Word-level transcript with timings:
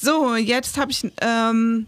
So, 0.00 0.36
jetzt 0.36 0.78
habe 0.78 0.92
ich 0.92 1.10
ähm, 1.20 1.86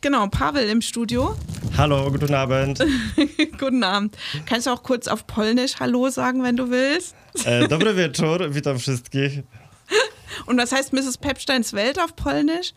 genau 0.00 0.28
Pavel 0.28 0.66
im 0.70 0.80
Studio. 0.80 1.36
Hallo, 1.76 2.10
guten 2.10 2.32
Abend. 2.32 2.82
guten 3.58 3.84
Abend. 3.84 4.16
Kannst 4.46 4.66
du 4.66 4.70
auch 4.70 4.82
kurz 4.82 5.08
auf 5.08 5.26
Polnisch 5.26 5.74
Hallo 5.78 6.08
sagen, 6.08 6.42
wenn 6.42 6.56
du 6.56 6.70
willst? 6.70 7.14
E, 7.44 7.68
dobry 7.68 7.94
wieczór, 7.96 8.54
witam 8.54 8.78
wszystkich. 8.78 9.42
Und 10.46 10.56
was 10.56 10.72
heißt 10.72 10.94
Mrs. 10.94 11.18
Pepsteins 11.18 11.74
Welt 11.74 12.00
auf 12.00 12.16
Polnisch? 12.16 12.72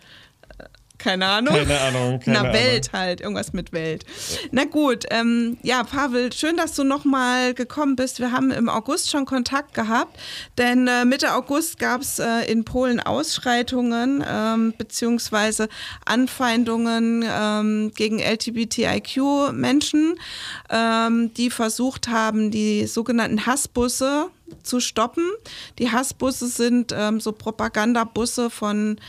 Keine 1.01 1.25
Ahnung. 1.25 1.55
Keine 1.55 1.79
Ahnung. 1.79 2.19
Keine 2.19 2.37
Na, 2.37 2.39
Ahnung. 2.41 2.53
Welt 2.53 2.93
halt, 2.93 3.21
irgendwas 3.21 3.53
mit 3.53 3.73
Welt. 3.73 4.05
Na 4.51 4.65
gut, 4.65 5.05
ähm, 5.09 5.57
ja, 5.63 5.83
Pavel, 5.83 6.31
schön, 6.31 6.57
dass 6.57 6.75
du 6.75 6.83
nochmal 6.83 7.55
gekommen 7.55 7.95
bist. 7.95 8.19
Wir 8.19 8.31
haben 8.31 8.51
im 8.51 8.69
August 8.69 9.09
schon 9.09 9.25
Kontakt 9.25 9.73
gehabt, 9.73 10.19
denn 10.59 10.87
äh, 10.87 11.05
Mitte 11.05 11.33
August 11.33 11.79
gab 11.79 12.01
es 12.01 12.19
äh, 12.19 12.51
in 12.51 12.65
Polen 12.65 12.99
Ausschreitungen 12.99 14.23
ähm, 14.27 14.75
beziehungsweise 14.77 15.69
Anfeindungen 16.05 17.25
ähm, 17.27 17.91
gegen 17.95 18.19
LGBTIQ-Menschen, 18.19 20.19
ähm, 20.69 21.33
die 21.33 21.49
versucht 21.49 22.09
haben, 22.09 22.51
die 22.51 22.85
sogenannten 22.85 23.47
Hassbusse 23.47 24.27
zu 24.61 24.79
stoppen. 24.79 25.27
Die 25.79 25.91
Hassbusse 25.91 26.47
sind 26.47 26.93
ähm, 26.95 27.19
so 27.19 27.31
Propagandabusse 27.31 28.51
von 28.51 28.99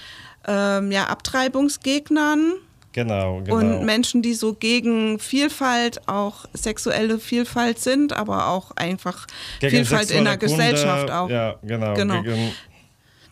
ähm, 0.46 0.90
ja, 0.90 1.04
Abtreibungsgegnern. 1.06 2.54
Genau, 2.92 3.40
genau. 3.42 3.56
Und 3.56 3.84
Menschen, 3.86 4.20
die 4.20 4.34
so 4.34 4.52
gegen 4.52 5.18
Vielfalt, 5.18 6.06
auch 6.08 6.44
sexuelle 6.52 7.18
Vielfalt 7.18 7.78
sind, 7.78 8.12
aber 8.12 8.48
auch 8.48 8.72
einfach 8.76 9.26
Gegen 9.60 9.76
Vielfalt 9.76 10.10
in 10.10 10.24
der 10.24 10.36
Kunde, 10.36 10.54
Gesellschaft 10.54 11.10
auch. 11.10 11.30
Ja, 11.30 11.56
genau. 11.62 11.94
Genau. 11.94 12.22
Gegen, 12.22 12.52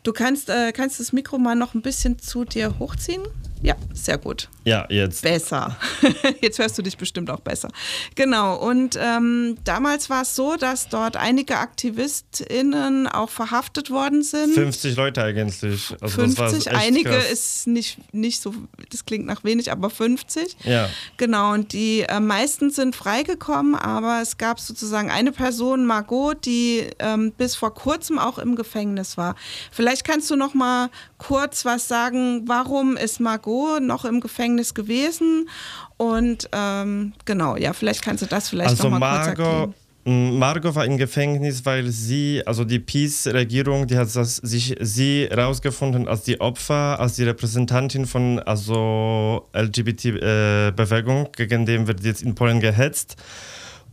Du 0.03 0.13
kannst, 0.13 0.49
äh, 0.49 0.73
kannst 0.73 0.99
das 0.99 1.13
Mikro 1.13 1.39
mal 1.39 1.55
noch 1.55 1.75
ein 1.75 1.83
bisschen 1.83 2.19
zu 2.19 2.45
dir 2.45 2.79
hochziehen? 2.79 3.23
Ja, 3.63 3.77
sehr 3.93 4.17
gut. 4.17 4.48
ja, 4.65 4.87
jetzt. 4.89 5.23
Besser. 5.23 5.77
Jetzt 6.41 6.59
hörst 6.59 6.79
du 6.79 6.83
dich 6.83 6.97
bestimmt 6.97 7.31
auch 7.31 7.41
besser. 7.41 7.69
Genau. 8.15 8.57
Und 8.57 8.98
ähm, 8.98 9.59
damals 9.65 10.09
war 10.09 10.23
es 10.23 10.34
so, 10.34 10.57
dass 10.57 10.89
dort 10.89 11.17
einige 11.17 11.59
AktivistInnen 11.59 13.07
auch 13.07 13.29
verhaftet 13.29 13.91
worden 13.91 14.23
sind. 14.23 14.55
50 14.55 14.97
Leute 14.97 15.23
eigentlich. 15.23 15.95
Also 16.01 16.23
das 16.23 16.39
war 16.39 16.48
50, 16.48 16.73
echt 16.73 16.77
einige 16.77 17.11
krass. 17.11 17.31
ist 17.31 17.67
nicht, 17.67 17.98
nicht 18.14 18.41
so, 18.41 18.55
das 18.91 19.05
klingt 19.05 19.27
nach 19.27 19.45
wenig, 19.45 19.70
aber 19.70 19.91
50. 19.91 20.57
Ja. 20.64 20.89
Genau, 21.19 21.53
und 21.53 21.73
die 21.75 22.03
äh, 22.03 22.20
meisten 22.20 22.70
sind 22.70 22.97
freigekommen, 22.97 23.75
aber 23.75 24.20
es 24.23 24.39
gab 24.39 24.61
sozusagen 24.61 25.11
eine 25.11 25.33
Person, 25.33 25.85
Margot, 25.85 26.45
die 26.47 26.87
ähm, 26.98 27.33
bis 27.33 27.57
vor 27.57 27.75
kurzem 27.75 28.19
auch 28.19 28.39
im 28.39 28.57
Gefängnis 28.57 29.19
war. 29.19 29.35
Vielleicht 29.70 29.89
kannst 30.05 30.30
du 30.30 30.36
noch 30.36 30.55
mal 30.55 30.88
kurz 31.19 31.64
was 31.64 31.88
sagen, 31.88 32.42
warum 32.46 32.96
ist 32.96 33.20
Margot 33.20 33.83
noch 33.83 34.05
im 34.05 34.20
Gefängnis 34.20 34.74
gewesen? 34.74 35.48
Und 35.96 36.48
ähm, 36.52 37.12
genau, 37.24 37.56
ja, 37.56 37.72
vielleicht 37.72 38.02
kannst 38.02 38.22
du 38.22 38.27
das 38.27 38.48
vielleicht 38.48 38.70
Also 38.70 38.88
noch 38.88 38.98
mal 38.98 39.16
kurz 39.16 39.27
Margot, 39.27 39.46
erklären. 39.46 39.74
m, 40.06 40.38
Margot 40.38 40.74
war 40.74 40.84
im 40.86 40.96
Gefängnis, 40.96 41.66
weil 41.66 41.88
sie, 41.88 42.42
also 42.46 42.64
die 42.64 42.78
Peace-Regierung, 42.78 43.86
die 43.86 43.96
hat 43.98 44.14
das, 44.14 44.36
sich 44.36 44.74
sie 44.80 45.24
rausgefunden 45.24 46.08
als 46.08 46.22
die 46.22 46.41
Opfer, 46.41 46.98
als 46.98 47.16
die 47.16 47.24
Repräsentantin 47.24 48.06
von 48.06 48.38
also 48.38 49.46
LGBT-Bewegung, 49.52 51.28
gegen 51.36 51.66
den 51.66 51.86
wird 51.86 52.02
jetzt 52.05 52.22
in 52.22 52.34
Polen 52.34 52.61
gehetzt. 52.61 53.16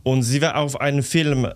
Und 0.08 0.22
sie 0.22 0.40
war 0.40 0.56
auf 0.56 0.80
einem 0.80 1.02
Film, 1.02 1.44
äh, 1.44 1.50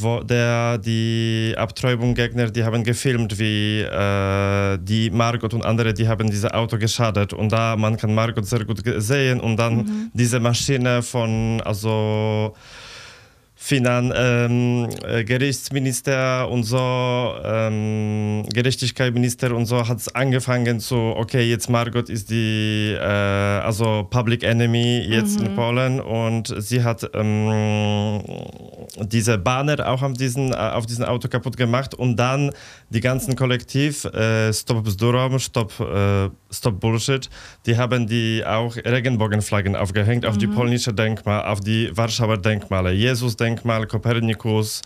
wo 0.00 0.20
der 0.20 0.78
die 0.78 1.52
Abtreibung-Gegner, 1.54 2.50
die 2.50 2.64
haben 2.64 2.82
gefilmt, 2.82 3.38
wie 3.38 3.82
äh, 3.82 4.78
die 4.80 5.10
Margot 5.10 5.52
und 5.52 5.66
andere, 5.66 5.92
die 5.92 6.08
haben 6.08 6.30
dieses 6.30 6.50
Auto 6.50 6.78
geschadet. 6.78 7.34
Und 7.34 7.52
da 7.52 7.76
man 7.76 7.98
kann 7.98 8.14
Margot 8.14 8.46
sehr 8.46 8.64
gut 8.64 8.80
sehen 8.96 9.38
und 9.38 9.58
dann 9.58 10.10
diese 10.14 10.40
Maschine 10.40 11.02
von 11.02 11.60
also 11.62 12.54
Finan 13.62 14.10
ähm, 14.16 14.88
äh, 15.06 15.22
Gerichtsminister 15.22 16.48
und 16.48 16.64
so, 16.64 16.78
ähm, 17.44 18.42
Gerechtigkeitsminister 18.54 19.54
und 19.54 19.66
so 19.66 19.86
hat 19.86 19.98
es 19.98 20.14
angefangen 20.14 20.80
zu, 20.80 20.96
okay, 20.96 21.42
jetzt 21.42 21.68
Margot 21.68 22.08
ist 22.08 22.30
die, 22.30 22.96
äh, 22.98 23.04
also 23.04 24.06
Public 24.08 24.44
Enemy 24.44 25.04
jetzt 25.06 25.42
in 25.42 25.54
Polen 25.54 26.00
und 26.00 26.54
sie 26.56 26.82
hat 26.82 27.08
ähm, 27.12 28.22
diese 28.98 29.38
Banner 29.38 29.88
auch 29.88 30.02
auf 30.02 30.12
diesen, 30.14 30.52
äh, 30.52 30.56
auf 30.56 30.86
diesem 30.86 31.04
Auto 31.04 31.28
kaputt 31.28 31.56
gemacht 31.56 31.94
und 31.94 32.16
dann 32.16 32.50
die 32.88 33.00
ganzen 33.00 33.36
Kollektiv, 33.36 34.04
äh, 34.06 34.52
Stop 34.52 34.84
Bzdurom, 34.84 35.38
Stop, 35.38 35.78
äh, 35.80 36.28
Stop 36.50 36.80
Bullshit, 36.80 37.28
die 37.66 37.76
haben 37.76 38.06
die 38.06 38.44
auch 38.44 38.76
Regenbogenflaggen 38.76 39.76
aufgehängt 39.76 40.26
auf 40.26 40.38
die 40.38 40.46
polnische 40.46 40.92
Denkmal, 40.92 41.44
auf 41.44 41.60
die 41.60 41.96
Warschauer 41.96 42.38
Denkmale, 42.38 42.92
Jesus-Denkmal, 42.92 43.86
Kopernikus. 43.86 44.82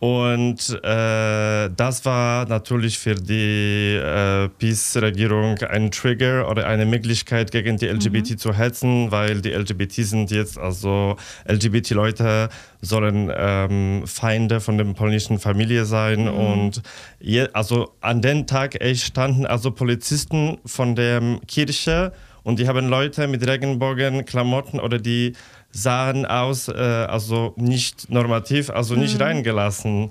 Und 0.00 0.80
äh, 0.82 1.70
das 1.74 2.04
war 2.04 2.46
natürlich 2.46 2.98
für 2.98 3.14
die 3.14 3.94
äh, 3.94 4.48
PiS-Regierung 4.48 5.58
ein 5.58 5.90
Trigger 5.90 6.50
oder 6.50 6.66
eine 6.66 6.84
Möglichkeit, 6.84 7.52
gegen 7.52 7.78
die 7.78 7.86
LGBT 7.86 8.38
zu 8.38 8.52
hetzen, 8.52 9.10
weil 9.10 9.40
die 9.40 9.50
LGBT 9.50 9.92
sind 9.92 10.30
jetzt, 10.30 10.58
also 10.58 11.16
LGBT-Leute 11.48 12.50
sollen 12.82 13.32
ähm, 13.34 14.02
Feinde 14.06 14.60
von 14.60 14.76
der 14.76 14.84
polnischen 14.84 15.38
Familie 15.38 15.84
sein. 15.86 16.28
Und 16.28 16.82
je, 17.20 17.48
also 17.52 17.94
an 18.00 18.20
dem 18.20 18.46
Tag 18.46 18.80
echt 18.80 19.06
standen 19.06 19.46
also 19.46 19.70
Polizisten 19.70 20.58
von 20.66 20.96
der 20.96 21.38
Kirche 21.46 22.12
und 22.44 22.58
die 22.58 22.68
haben 22.68 22.88
Leute 22.88 23.26
mit 23.26 23.46
Regenbogen-Klamotten 23.46 24.78
oder 24.78 24.98
die 24.98 25.32
sahen 25.74 26.24
aus, 26.24 26.68
äh, 26.68 26.72
also 26.72 27.54
nicht 27.56 28.10
normativ, 28.10 28.70
also 28.70 28.94
nicht 28.94 29.20
reingelassen. 29.20 30.10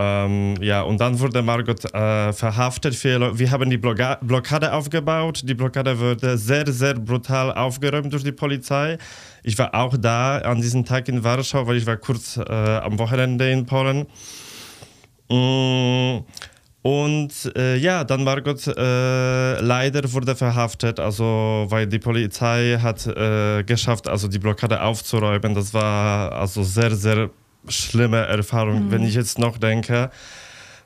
Ähm, 0.00 0.54
ja, 0.60 0.82
und 0.82 1.00
dann 1.00 1.18
wurde 1.18 1.42
Margot 1.42 1.84
äh, 1.92 2.32
verhaftet. 2.32 3.02
Wir 3.02 3.50
haben 3.50 3.68
die 3.68 3.78
Bloga 3.78 4.18
Blockade 4.22 4.72
aufgebaut. 4.72 5.40
Die 5.44 5.54
Blockade 5.54 5.98
wurde 5.98 6.38
sehr, 6.38 6.70
sehr 6.70 6.94
brutal 6.94 7.52
aufgeräumt 7.52 8.12
durch 8.12 8.22
die 8.22 8.30
Polizei. 8.30 8.96
Ich 9.42 9.58
war 9.58 9.74
auch 9.74 9.96
da 9.96 10.38
an 10.38 10.60
diesem 10.60 10.84
Tag 10.84 11.08
in 11.08 11.24
Warschau, 11.24 11.66
weil 11.66 11.78
ich 11.78 11.86
war 11.86 11.96
kurz 11.96 12.36
äh, 12.36 12.42
am 12.42 12.96
Wochenende 13.00 13.50
in 13.50 13.66
Polen. 13.66 14.06
Mm, 15.30 16.24
Und 16.82 17.52
äh, 17.56 17.76
ja, 17.76 18.04
dann 18.04 18.22
Margot 18.22 18.66
äh, 18.66 19.60
leider 19.60 20.12
wurde 20.12 20.36
verhaftet, 20.36 21.00
also 21.00 21.66
weil 21.68 21.86
die 21.86 21.98
Polizei 21.98 22.78
hat 22.80 23.06
äh, 23.06 23.64
geschafft, 23.64 24.08
also 24.08 24.28
die 24.28 24.38
Blockade 24.38 24.80
aufzuräumen. 24.80 25.54
Das 25.54 25.74
war 25.74 26.32
also 26.32 26.62
sehr, 26.62 26.94
sehr 26.94 27.30
schlimme 27.66 28.18
Erfahrung, 28.18 28.90
wenn 28.90 29.02
ich 29.02 29.14
jetzt 29.14 29.38
noch 29.38 29.58
denke. 29.58 30.10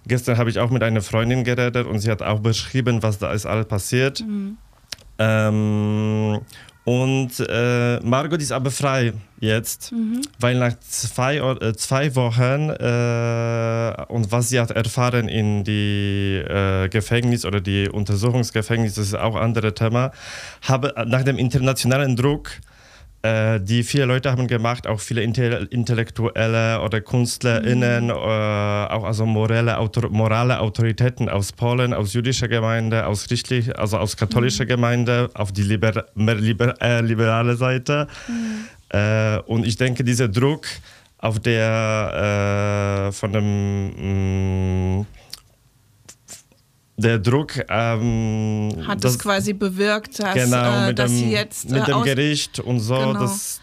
Gestern 0.06 0.38
habe 0.38 0.50
ich 0.50 0.58
auch 0.58 0.70
mit 0.70 0.82
einer 0.82 1.02
Freundin 1.02 1.44
geredet 1.44 1.86
und 1.86 2.00
sie 2.00 2.10
hat 2.10 2.22
auch 2.22 2.40
beschrieben, 2.40 3.02
was 3.02 3.18
da 3.18 3.32
ist 3.32 3.46
alles 3.46 3.66
passiert. 3.66 4.24
Ähm, 5.18 6.40
und 6.84 7.30
äh, 7.38 8.00
Margot 8.00 8.42
ist 8.42 8.50
aber 8.50 8.72
frei 8.72 9.12
jetzt, 9.38 9.92
weil 10.40 10.58
nach 10.58 10.78
zwei, 10.80 11.36
äh, 11.36 11.74
zwei 11.74 12.14
Wochen 12.16 12.70
äh, 12.70 14.12
und 14.12 14.32
was 14.32 14.48
sie 14.48 14.58
hat 14.58 14.72
erfahren 14.72 15.28
in 15.28 15.62
die 15.62 16.38
äh, 16.38 16.88
Gefängnis 16.88 17.44
oder 17.44 17.60
die 17.60 17.88
Untersuchungsgefängnis, 17.88 18.94
das 18.94 19.06
ist 19.06 19.14
auch 19.14 19.36
ein 19.36 19.42
anderes 19.42 19.74
Thema, 19.74 20.10
habe 20.62 20.92
nach 21.06 21.22
dem 21.22 21.38
internationalen 21.38 22.16
Druck 22.16 22.50
äh, 23.22 23.60
die 23.60 23.84
viele 23.84 24.04
Leute 24.04 24.30
haben 24.30 24.48
gemacht, 24.48 24.86
auch 24.86 25.00
viele 25.00 25.22
Inte 25.22 25.68
Intellektuelle 25.70 26.80
oder 26.82 27.00
KünstlerInnen, 27.00 28.10
äh, 28.10 28.12
auch 28.12 29.04
also 29.04 29.26
morale, 29.26 29.78
Autor 29.78 30.10
morale 30.10 30.58
Autoritäten 30.60 31.28
aus 31.28 31.52
Polen, 31.52 31.94
aus 31.94 32.14
jüdischer 32.14 32.48
Gemeinde, 32.48 33.06
aus 33.06 33.28
christlich, 33.28 33.78
also 33.78 33.98
aus 33.98 34.16
katholischer 34.16 34.66
Gemeinde, 34.66 35.30
auf 35.34 35.52
die 35.52 35.62
liber 35.62 36.06
liber 36.14 36.74
äh, 36.82 37.00
liberale 37.00 37.56
Seite. 37.56 38.08
Äh, 38.88 39.38
und 39.46 39.66
ich 39.66 39.76
denke, 39.76 40.02
dieser 40.04 40.28
Druck 40.28 40.66
auf 41.18 41.38
der 41.38 43.08
äh, 43.08 43.12
von 43.12 43.32
dem 43.32 44.98
mh, 44.98 45.06
der 47.02 47.18
Druck 47.18 47.52
ähm, 47.68 48.72
Hat 48.86 49.02
das- 49.04 49.12
es 49.12 49.18
quasi 49.18 49.52
bewirkt, 49.52 50.18
dass, 50.18 50.34
genau, 50.34 50.88
äh, 50.88 50.94
dass 50.94 51.10
dem, 51.10 51.18
sie 51.18 51.30
jetzt 51.30 51.70
mit 51.70 51.82
äh, 51.82 51.92
dem 51.92 52.02
Gericht 52.02 52.60
und 52.60 52.80
so. 52.80 52.94
Genau. 52.94 53.12
Das, 53.14 53.60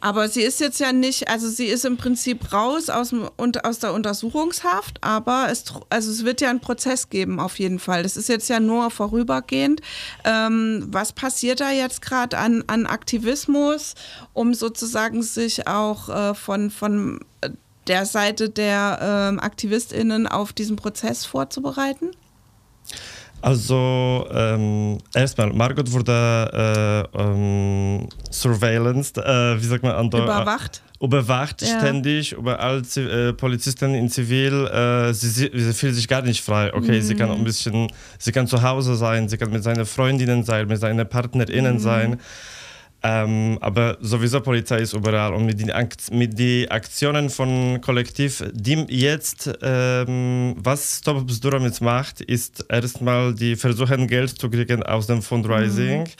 Aber 0.00 0.28
sie 0.28 0.42
ist 0.42 0.60
jetzt 0.60 0.80
ja 0.80 0.92
nicht, 0.92 1.28
also 1.28 1.48
sie 1.48 1.64
ist 1.64 1.86
im 1.86 1.96
Prinzip 1.96 2.52
raus 2.52 2.90
aus, 2.90 3.08
dem, 3.08 3.26
und, 3.38 3.64
aus 3.64 3.78
der 3.78 3.94
Untersuchungshaft, 3.94 4.98
aber 5.02 5.46
es, 5.50 5.64
also 5.88 6.10
es 6.10 6.24
wird 6.26 6.42
ja 6.42 6.50
einen 6.50 6.60
Prozess 6.60 7.08
geben 7.08 7.40
auf 7.40 7.58
jeden 7.58 7.78
Fall. 7.78 8.02
Das 8.02 8.18
ist 8.18 8.28
jetzt 8.28 8.50
ja 8.50 8.60
nur 8.60 8.90
vorübergehend. 8.90 9.80
Ähm, 10.24 10.86
was 10.90 11.12
passiert 11.14 11.60
da 11.60 11.70
jetzt 11.70 12.02
gerade 12.02 12.36
an, 12.36 12.64
an 12.66 12.84
Aktivismus, 12.86 13.94
um 14.34 14.52
sozusagen 14.52 15.22
sich 15.22 15.66
auch 15.66 16.10
äh, 16.10 16.34
von, 16.34 16.70
von 16.70 17.20
äh, 17.40 17.48
der 17.86 18.04
Seite 18.04 18.50
der 18.50 18.98
ähm, 19.32 19.40
AktivistInnen 19.40 20.26
auf 20.26 20.52
diesen 20.52 20.76
Prozess 20.76 21.24
vorzubereiten? 21.24 22.10
Also 23.44 24.26
ähm, 24.32 24.98
erstmal, 25.14 25.52
Margot 25.52 25.92
wurde 25.92 27.10
äh, 27.14 27.20
ähm, 27.22 28.08
surveillanced, 28.30 29.18
äh, 29.18 29.60
wie 29.60 29.66
sagt 29.66 29.82
man? 29.82 29.92
An 29.92 30.06
Überwacht. 30.06 30.80
Äh, 31.00 31.04
überwacht 31.04 31.60
ja. 31.60 31.78
ständig, 31.78 32.32
überall 32.32 32.82
äh, 32.96 33.34
Polizisten 33.34 33.94
in 33.94 34.08
Zivil. 34.08 34.66
Äh, 34.66 35.12
sie, 35.12 35.28
sie, 35.28 35.72
fühlt 35.74 35.94
sich 35.94 36.08
gar 36.08 36.22
nicht 36.22 36.42
frei. 36.42 36.72
Okay, 36.72 37.00
mhm. 37.00 37.02
sie 37.02 37.14
kann 37.14 37.30
ein 37.30 37.44
bisschen, 37.44 37.92
sie 38.18 38.32
kann 38.32 38.46
zu 38.46 38.62
Hause 38.62 38.96
sein, 38.96 39.28
sie 39.28 39.36
kann 39.36 39.50
mit 39.50 39.62
seinen 39.62 39.84
Freundinnen 39.84 40.42
sein, 40.42 40.66
mit 40.66 40.80
seinen 40.80 41.06
PartnerInnen 41.06 41.74
mhm. 41.74 41.80
sein. 41.80 42.20
Ähm, 43.06 43.58
aber 43.60 43.98
sowieso 44.00 44.40
Polizei 44.40 44.78
ist 44.78 44.94
überall 44.94 45.34
und 45.34 45.44
mit 45.44 45.60
den, 45.60 45.70
mit 46.12 46.38
den 46.38 46.70
Aktionen 46.70 47.28
von 47.28 47.78
Kollektiv, 47.82 48.42
die 48.54 48.86
jetzt, 48.88 49.50
ähm, 49.60 50.54
was 50.56 51.00
Stop 51.00 51.26
Durham 51.42 51.64
jetzt 51.64 51.82
macht, 51.82 52.22
ist 52.22 52.64
erstmal, 52.70 53.34
die 53.34 53.56
versuchen 53.56 54.06
Geld 54.06 54.30
zu 54.30 54.48
kriegen 54.48 54.82
aus 54.82 55.06
dem 55.06 55.20
Fundraising. 55.20 56.04
Mhm. 56.04 56.10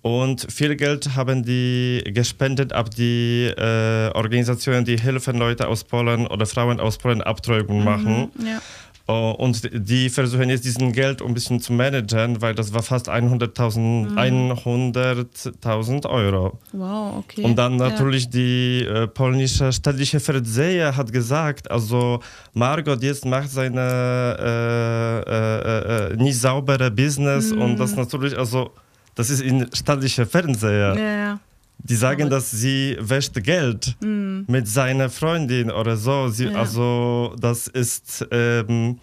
Und 0.00 0.46
viel 0.52 0.76
Geld 0.76 1.16
haben 1.16 1.42
die 1.42 2.04
gespendet 2.14 2.72
ab 2.72 2.94
die 2.94 3.52
äh, 3.58 4.10
Organisationen, 4.14 4.84
die 4.84 4.96
helfen 4.96 5.38
Leute 5.38 5.66
aus 5.66 5.82
Polen 5.82 6.28
oder 6.28 6.46
Frauen 6.46 6.78
aus 6.78 6.98
Polen 6.98 7.20
Abtreibung 7.20 7.80
mhm, 7.80 7.84
machen. 7.84 8.30
Ja. 8.38 8.60
Oh, 9.10 9.34
und 9.38 9.70
die 9.72 10.10
versuchen 10.10 10.50
jetzt 10.50 10.66
diesen 10.66 10.92
Geld 10.92 11.22
ein 11.22 11.32
bisschen 11.32 11.60
zu 11.62 11.72
managen, 11.72 12.42
weil 12.42 12.54
das 12.54 12.74
war 12.74 12.82
fast 12.82 13.08
100.000 13.08 14.10
mhm. 14.10 14.18
100 14.18 16.04
Euro. 16.04 16.58
Wow, 16.72 17.16
okay. 17.16 17.42
Und 17.42 17.56
dann 17.56 17.76
natürlich 17.76 18.24
ja. 18.24 18.30
die 18.30 18.84
äh, 18.84 19.06
polnische 19.06 19.72
staatliche 19.72 20.20
Fernseher 20.20 20.94
hat 20.94 21.10
gesagt, 21.10 21.70
also 21.70 22.20
Margot 22.52 23.02
jetzt 23.02 23.24
macht 23.24 23.48
seine 23.48 24.36
äh, 24.38 25.20
äh, 25.30 26.12
äh 26.12 26.16
nicht 26.16 26.38
saubere 26.38 26.90
Business 26.90 27.50
mhm. 27.50 27.62
und 27.62 27.76
das 27.78 27.96
natürlich, 27.96 28.36
also 28.36 28.72
das 29.14 29.30
ist 29.30 29.40
in 29.40 29.66
staatlicher 29.72 30.26
Fernseher. 30.26 30.94
Ja, 30.98 31.16
ja. 31.16 31.40
Die 31.78 31.94
sagen, 31.94 32.22
Aber 32.22 32.30
dass 32.30 32.50
sie 32.50 32.96
wäscht 33.00 33.34
Geld 33.42 33.96
mm. 34.00 34.40
mit 34.46 34.66
seiner 34.66 35.10
Freundin 35.10 35.70
oder 35.70 35.96
so. 35.96 36.28
Sie, 36.28 36.46
ja. 36.46 36.52
Also 36.52 37.34
das 37.38 37.68
ist 37.68 38.26
ähm, 38.30 38.98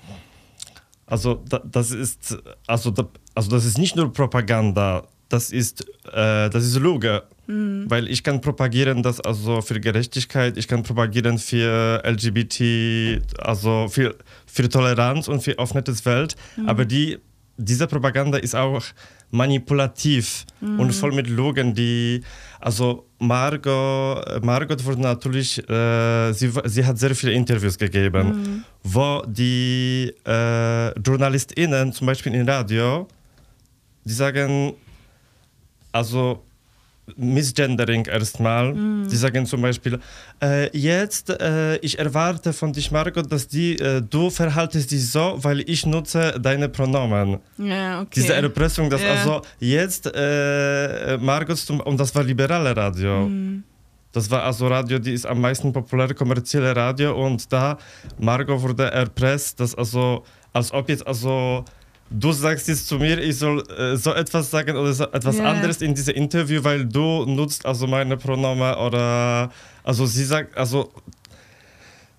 also 1.05 1.41
da, 1.47 1.59
das 1.59 1.91
ist 1.91 2.37
also 2.67 2.91
da, 2.91 3.07
also 3.33 3.49
das 3.49 3.65
ist 3.65 3.77
nicht 3.77 3.95
nur 3.95 4.11
Propaganda. 4.11 5.07
Das 5.29 5.51
ist 5.51 5.87
äh, 6.11 6.49
das 6.49 6.65
ist 6.65 6.77
Lüge. 6.79 7.23
Mm. 7.47 7.85
Weil 7.87 8.07
ich 8.07 8.23
kann 8.23 8.41
propagieren, 8.41 9.03
dass 9.03 9.21
also 9.21 9.61
für 9.61 9.79
Gerechtigkeit, 9.79 10.57
ich 10.57 10.67
kann 10.67 10.83
propagieren 10.83 11.37
für 11.37 12.01
LGBT, 12.03 13.21
also 13.39 13.87
für, 13.89 14.15
für 14.45 14.67
Toleranz 14.67 15.27
und 15.27 15.41
für 15.41 15.57
offenes 15.59 16.05
Welt. 16.05 16.35
Mm. 16.57 16.69
Aber 16.69 16.85
die 16.85 17.19
diese 17.57 17.87
Propaganda 17.87 18.37
ist 18.37 18.55
auch 18.55 18.83
manipulativ 19.31 20.45
mhm. 20.61 20.79
und 20.79 20.91
voll 20.93 21.11
mit 21.11 21.27
Lügen, 21.27 21.73
die, 21.73 22.21
also 22.59 23.05
Margot, 23.19 24.43
Margot 24.43 24.83
wurde 24.85 25.01
natürlich, 25.01 25.57
äh, 25.69 26.33
sie, 26.33 26.51
sie 26.65 26.85
hat 26.85 26.97
sehr 26.97 27.15
viele 27.15 27.33
Interviews 27.33 27.77
gegeben, 27.77 28.27
mhm. 28.27 28.63
wo 28.83 29.23
die 29.27 30.13
äh, 30.25 30.99
JournalistInnen, 30.99 31.91
zum 31.91 32.07
Beispiel 32.07 32.33
im 32.33 32.47
Radio, 32.47 33.07
die 34.03 34.13
sagen, 34.13 34.73
also 35.91 36.44
Misgendering 37.15 38.05
erstmal. 38.05 38.73
Mm. 38.73 39.07
Die 39.09 39.15
sagen 39.15 39.45
zum 39.45 39.61
Beispiel, 39.61 39.99
äh, 40.41 40.75
jetzt, 40.77 41.29
äh, 41.29 41.77
ich 41.77 41.97
erwarte 41.99 42.51
von 42.53 42.73
dich, 42.73 42.91
Margot, 42.91 43.31
dass 43.31 43.47
die, 43.47 43.77
äh, 43.79 44.01
du 44.01 44.29
verhaltest 44.29 44.91
dich 44.91 45.09
so, 45.09 45.37
weil 45.37 45.61
ich 45.69 45.85
nutze 45.85 46.37
deine 46.39 46.67
Pronomen. 46.69 47.39
Ja, 47.57 48.01
okay. 48.01 48.09
Diese 48.15 48.33
Erpressung, 48.33 48.89
dass 48.89 49.01
ja. 49.01 49.11
also 49.11 49.41
jetzt, 49.59 50.11
äh, 50.13 51.17
Margot, 51.17 51.69
und 51.69 51.99
das 51.99 52.13
war 52.15 52.23
liberale 52.23 52.75
Radio. 52.75 53.27
Mm. 53.27 53.63
Das 54.11 54.31
war 54.31 54.43
also 54.43 54.67
Radio, 54.67 54.97
die 54.97 55.11
ist 55.11 55.25
am 55.25 55.41
meisten 55.41 55.73
populäre 55.73 56.13
kommerzielle 56.13 56.73
Radio 56.73 57.13
und 57.21 57.51
da 57.51 57.77
Margot 58.17 58.61
wurde 58.61 58.89
erpresst, 58.89 59.59
dass 59.59 59.75
also, 59.75 60.23
als 60.53 60.71
ob 60.71 60.87
jetzt 60.87 61.05
also 61.05 61.65
du 62.19 62.31
sagst 62.31 62.67
jetzt 62.67 62.87
zu 62.87 62.97
mir, 62.97 63.19
ich 63.19 63.37
soll 63.37 63.63
äh, 63.71 63.95
so 63.97 64.13
etwas 64.13 64.49
sagen 64.49 64.75
oder 64.77 64.93
so 64.93 65.03
etwas 65.05 65.37
yeah. 65.37 65.51
anderes 65.51 65.81
in 65.81 65.93
diesem 65.93 66.15
Interview, 66.15 66.63
weil 66.63 66.85
du 66.85 67.25
nutzt 67.25 67.65
also 67.65 67.87
meine 67.87 68.17
Pronomen 68.17 68.75
oder 68.75 69.51
also 69.83 70.05
sie 70.05 70.23
sagt, 70.23 70.57
also 70.57 70.91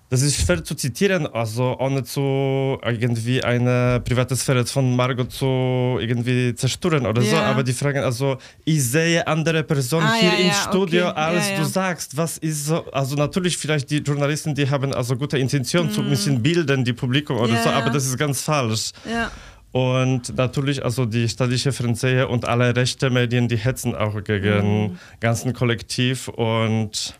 das 0.09 0.21
ist 0.21 0.39
schwer 0.39 0.63
zu 0.63 0.73
zitieren, 0.73 1.27
also 1.27 1.77
ohne 1.79 2.01
zu 2.01 2.79
irgendwie 2.81 3.43
eine 3.43 4.01
private 4.05 4.37
Sphäre 4.37 4.65
von 4.65 4.95
Margot 4.95 5.29
zu 5.29 5.97
irgendwie 5.99 6.55
zerstören 6.55 7.05
oder 7.05 7.21
yeah. 7.21 7.31
so, 7.31 7.37
aber 7.37 7.63
die 7.63 7.73
fragen, 7.73 8.03
also 8.03 8.37
ich 8.63 8.81
sehe 8.83 9.25
andere 9.27 9.63
Personen 9.63 10.07
ah, 10.07 10.13
hier 10.13 10.29
ja, 10.29 10.37
im 10.37 10.47
ja, 10.47 10.53
Studio, 10.53 11.07
okay. 11.09 11.19
als 11.19 11.49
ja, 11.49 11.57
du 11.57 11.65
sagst, 11.65 12.15
was 12.15 12.37
ist 12.37 12.67
so, 12.67 12.85
also 12.91 13.15
natürlich 13.15 13.57
vielleicht 13.57 13.89
die 13.89 13.97
Journalisten, 13.97 14.55
die 14.55 14.69
haben 14.69 14.93
also 14.93 15.17
gute 15.17 15.39
Intention 15.39 15.87
mm. 15.87 15.91
zu 15.91 16.01
ein 16.01 16.09
bisschen 16.09 16.41
bilden, 16.41 16.85
die 16.85 16.93
Publikum 16.93 17.37
oder 17.37 17.61
so, 17.61 17.69
aber 17.69 17.89
das 17.89 18.05
ist 18.05 18.17
ganz 18.17 18.41
falsch. 18.41 18.91
Ja. 19.09 19.29
Und 19.71 20.35
natürlich 20.35 20.83
also 20.83 21.05
die 21.05 21.27
staatliche 21.27 21.71
Fernseher 21.71 22.29
und 22.29 22.45
alle 22.45 22.75
rechte 22.75 23.09
Medien, 23.09 23.47
die 23.47 23.57
hetzen 23.57 23.95
auch 23.95 24.23
gegen 24.23 24.83
mhm. 24.83 24.99
ganzen 25.19 25.53
Kollektiv. 25.53 26.27
Und 26.29 27.17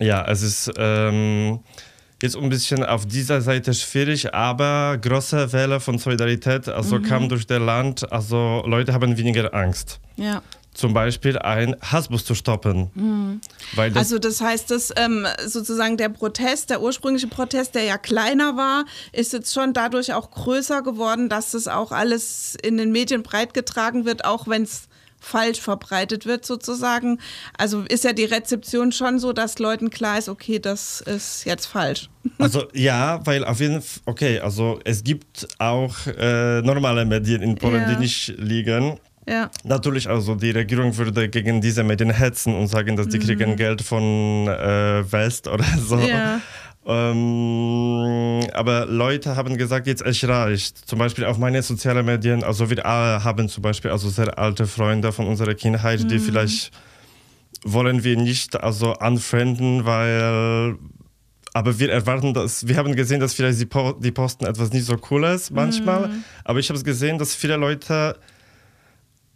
ja, 0.00 0.26
es 0.26 0.42
ist 0.42 0.72
ähm, 0.76 1.60
jetzt 2.22 2.36
ein 2.36 2.48
bisschen 2.48 2.82
auf 2.84 3.06
dieser 3.06 3.40
Seite 3.42 3.74
schwierig, 3.74 4.34
aber 4.34 4.98
große 4.98 5.52
Welle 5.52 5.78
von 5.78 5.98
Solidarität 5.98 6.68
also 6.68 6.98
mhm. 6.98 7.02
kam 7.02 7.28
durch 7.28 7.46
das 7.46 7.60
Land. 7.60 8.10
Also 8.10 8.64
Leute 8.66 8.92
haben 8.92 9.16
weniger 9.16 9.52
Angst. 9.54 10.00
Ja 10.16 10.42
zum 10.74 10.94
Beispiel 10.94 11.38
ein 11.38 11.76
Hassbus 11.80 12.24
zu 12.24 12.34
stoppen. 12.34 12.90
Mhm. 12.94 13.40
Das 13.76 13.96
also 13.96 14.18
das 14.18 14.40
heißt, 14.40 14.70
dass 14.70 14.92
ähm, 14.96 15.26
sozusagen 15.44 15.96
der 15.96 16.08
Protest, 16.08 16.70
der 16.70 16.80
ursprüngliche 16.80 17.26
Protest, 17.26 17.74
der 17.74 17.84
ja 17.84 17.98
kleiner 17.98 18.56
war, 18.56 18.84
ist 19.12 19.32
jetzt 19.32 19.52
schon 19.52 19.72
dadurch 19.72 20.14
auch 20.14 20.30
größer 20.30 20.82
geworden, 20.82 21.28
dass 21.28 21.52
das 21.52 21.68
auch 21.68 21.92
alles 21.92 22.56
in 22.62 22.76
den 22.76 22.92
Medien 22.92 23.22
breitgetragen 23.22 24.04
wird, 24.04 24.24
auch 24.24 24.46
wenn 24.46 24.62
es 24.62 24.88
falsch 25.20 25.60
verbreitet 25.60 26.26
wird 26.26 26.44
sozusagen. 26.44 27.18
Also 27.56 27.82
ist 27.82 28.04
ja 28.04 28.12
die 28.12 28.24
Rezeption 28.24 28.90
schon 28.90 29.18
so, 29.18 29.32
dass 29.32 29.58
Leuten 29.58 29.90
klar 29.90 30.18
ist, 30.18 30.28
okay, 30.28 30.58
das 30.58 31.02
ist 31.02 31.44
jetzt 31.44 31.66
falsch. 31.66 32.08
Also 32.38 32.68
ja, 32.72 33.20
weil 33.26 33.44
auf 33.44 33.60
jeden 33.60 33.82
Fall, 33.82 34.02
okay, 34.06 34.40
also 34.40 34.80
es 34.84 35.04
gibt 35.04 35.46
auch 35.58 35.94
äh, 36.06 36.62
normale 36.62 37.04
Medien 37.04 37.42
in 37.42 37.54
Polen, 37.54 37.82
ja. 37.82 37.94
die 37.94 37.96
nicht 37.96 38.34
liegen. 38.38 38.98
Ja. 39.28 39.50
Natürlich, 39.64 40.08
also 40.08 40.34
die 40.34 40.50
Regierung 40.50 40.96
würde 40.96 41.28
gegen 41.28 41.60
diese 41.60 41.84
Medien 41.84 42.10
hetzen 42.10 42.54
und 42.54 42.68
sagen, 42.68 42.96
dass 42.96 43.08
die 43.08 43.18
mhm. 43.18 43.22
kriegen 43.22 43.56
Geld 43.56 43.82
von 43.82 44.48
äh, 44.48 45.12
West 45.12 45.46
oder 45.46 45.64
so. 45.78 45.98
Ja. 45.98 46.40
Ähm, 46.86 48.40
aber 48.54 48.86
Leute 48.86 49.36
haben 49.36 49.56
gesagt, 49.56 49.86
jetzt 49.86 50.02
es 50.02 50.26
reicht. 50.26 50.88
Zum 50.88 50.98
Beispiel 50.98 51.26
auf 51.26 51.36
meine 51.36 51.62
sozialen 51.62 52.06
Medien, 52.06 52.42
also 52.42 52.70
wir 52.70 52.84
alle 52.86 53.22
haben 53.22 53.48
zum 53.48 53.62
Beispiel 53.62 53.90
also 53.90 54.08
sehr 54.08 54.38
alte 54.38 54.66
Freunde 54.66 55.12
von 55.12 55.26
unserer 55.26 55.54
Kindheit, 55.54 56.02
mhm. 56.02 56.08
die 56.08 56.18
vielleicht 56.18 56.72
wollen 57.62 58.02
wir 58.02 58.16
nicht 58.16 58.58
also 58.60 58.96
unfrienden, 58.96 59.84
weil 59.84 60.76
aber 61.52 61.78
wir 61.78 61.90
erwarten, 61.90 62.32
dass 62.32 62.66
wir 62.66 62.76
haben 62.76 62.94
gesehen, 62.94 63.20
dass 63.20 63.34
vielleicht 63.34 63.60
die, 63.60 63.66
po 63.66 63.92
die 63.92 64.12
posten 64.12 64.46
etwas 64.46 64.72
nicht 64.72 64.86
so 64.86 64.96
cooles 64.96 65.50
manchmal, 65.50 66.08
mhm. 66.08 66.24
aber 66.44 66.60
ich 66.60 66.70
habe 66.70 66.80
gesehen, 66.82 67.18
dass 67.18 67.34
viele 67.34 67.56
Leute 67.56 68.16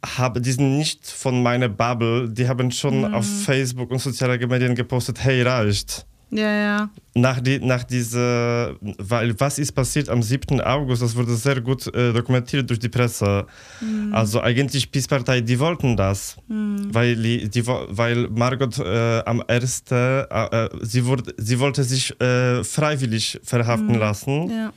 habe, 0.04 0.40
die 0.40 0.52
sind 0.52 0.78
nicht 0.78 1.06
von 1.06 1.42
meiner 1.42 1.68
Bubble, 1.68 2.28
die 2.28 2.48
haben 2.48 2.70
schon 2.70 2.98
mhm. 2.98 3.14
auf 3.14 3.26
Facebook 3.44 3.90
und 3.90 3.98
sozialen 3.98 4.48
Medien 4.48 4.74
gepostet, 4.74 5.22
hey, 5.22 5.42
reicht. 5.42 6.06
Ja, 6.30 6.52
ja. 6.52 6.90
Nach, 7.14 7.40
die, 7.40 7.60
nach 7.60 7.84
dieser, 7.84 8.74
weil 8.98 9.38
was 9.38 9.60
ist 9.60 9.70
passiert 9.70 10.08
am 10.08 10.20
7. 10.20 10.60
August, 10.60 11.02
das 11.02 11.14
wurde 11.14 11.34
sehr 11.36 11.60
gut 11.60 11.86
äh, 11.94 12.12
dokumentiert 12.12 12.68
durch 12.68 12.80
die 12.80 12.88
Presse. 12.88 13.46
Mhm. 13.80 14.12
Also 14.12 14.40
eigentlich 14.40 14.90
Peace-Partei, 14.90 15.42
die 15.42 15.60
wollten 15.60 15.96
das, 15.96 16.36
mhm. 16.48 16.92
weil, 16.92 17.14
die, 17.14 17.48
die, 17.48 17.64
weil 17.66 18.28
Margot 18.30 18.78
äh, 18.80 19.22
am 19.24 19.44
1., 19.46 19.84
äh, 19.92 20.22
äh, 20.22 20.68
sie, 20.82 21.04
wurde, 21.06 21.34
sie 21.36 21.60
wollte 21.60 21.84
sich 21.84 22.20
äh, 22.20 22.64
freiwillig 22.64 23.38
verhaften 23.44 23.92
mhm. 23.92 23.98
lassen. 23.98 24.50
Ja 24.50 24.72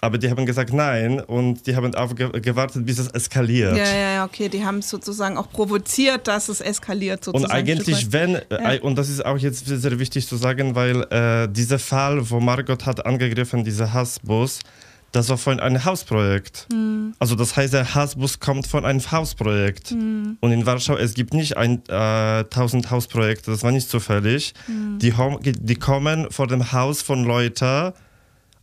aber 0.00 0.18
die 0.18 0.30
haben 0.30 0.44
gesagt 0.44 0.72
nein 0.72 1.20
und 1.20 1.66
die 1.66 1.74
haben 1.74 1.90
gewartet, 1.92 2.84
bis 2.84 2.98
es 2.98 3.08
eskaliert. 3.08 3.76
Ja, 3.76 3.84
ja, 3.84 4.12
ja, 4.14 4.24
okay, 4.24 4.48
die 4.48 4.64
haben 4.64 4.78
es 4.78 4.90
sozusagen 4.90 5.38
auch 5.38 5.50
provoziert, 5.50 6.28
dass 6.28 6.48
es 6.48 6.60
eskaliert 6.60 7.24
sozusagen. 7.24 7.50
Und 7.50 7.56
eigentlich, 7.56 8.12
wenn, 8.12 8.32
ja. 8.50 8.72
Äh, 8.74 8.80
und 8.80 8.96
das 8.96 9.08
ist 9.08 9.24
auch 9.24 9.38
jetzt 9.38 9.66
sehr 9.66 9.98
wichtig 9.98 10.28
zu 10.28 10.36
sagen, 10.36 10.74
weil 10.74 11.02
äh, 11.10 11.48
dieser 11.48 11.78
Fall, 11.78 12.30
wo 12.30 12.40
Margot 12.40 12.84
hat 12.84 13.06
angegriffen, 13.06 13.64
dieser 13.64 13.92
Hassbus, 13.92 14.60
das 15.12 15.30
war 15.30 15.38
von 15.38 15.60
einem 15.60 15.82
Hausprojekt. 15.82 16.66
Mhm. 16.70 17.14
Also 17.18 17.34
das 17.34 17.56
heißt, 17.56 17.72
der 17.72 17.94
Hassbus 17.94 18.38
kommt 18.38 18.66
von 18.66 18.84
einem 18.84 19.00
Hausprojekt. 19.10 19.92
Mhm. 19.92 20.36
Und 20.40 20.52
in 20.52 20.66
Warschau, 20.66 20.96
es 20.96 21.14
gibt 21.14 21.32
nicht 21.32 21.56
ein, 21.56 21.82
äh, 21.88 22.44
1000 22.44 22.90
Hausprojekte, 22.90 23.50
das 23.50 23.62
war 23.62 23.72
nicht 23.72 23.88
zufällig. 23.88 24.52
Mhm. 24.66 24.98
Die, 24.98 25.14
die 25.52 25.76
kommen 25.76 26.30
vor 26.30 26.48
dem 26.48 26.70
Haus 26.72 27.00
von 27.00 27.24
Leuten, 27.24 27.92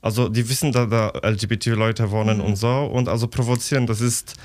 also 0.04 0.28
die 0.28 0.48
wissen, 0.50 0.74
dass 0.74 0.90
da 0.90 1.14
LGBT-Leute 1.24 2.12
wohnen 2.12 2.40
mhm. 2.40 2.44
und 2.44 2.56
so 2.58 2.68
und 2.68 3.08
also 3.08 3.28
provozieren, 3.28 3.88
das 3.88 4.02
ist, 4.02 4.36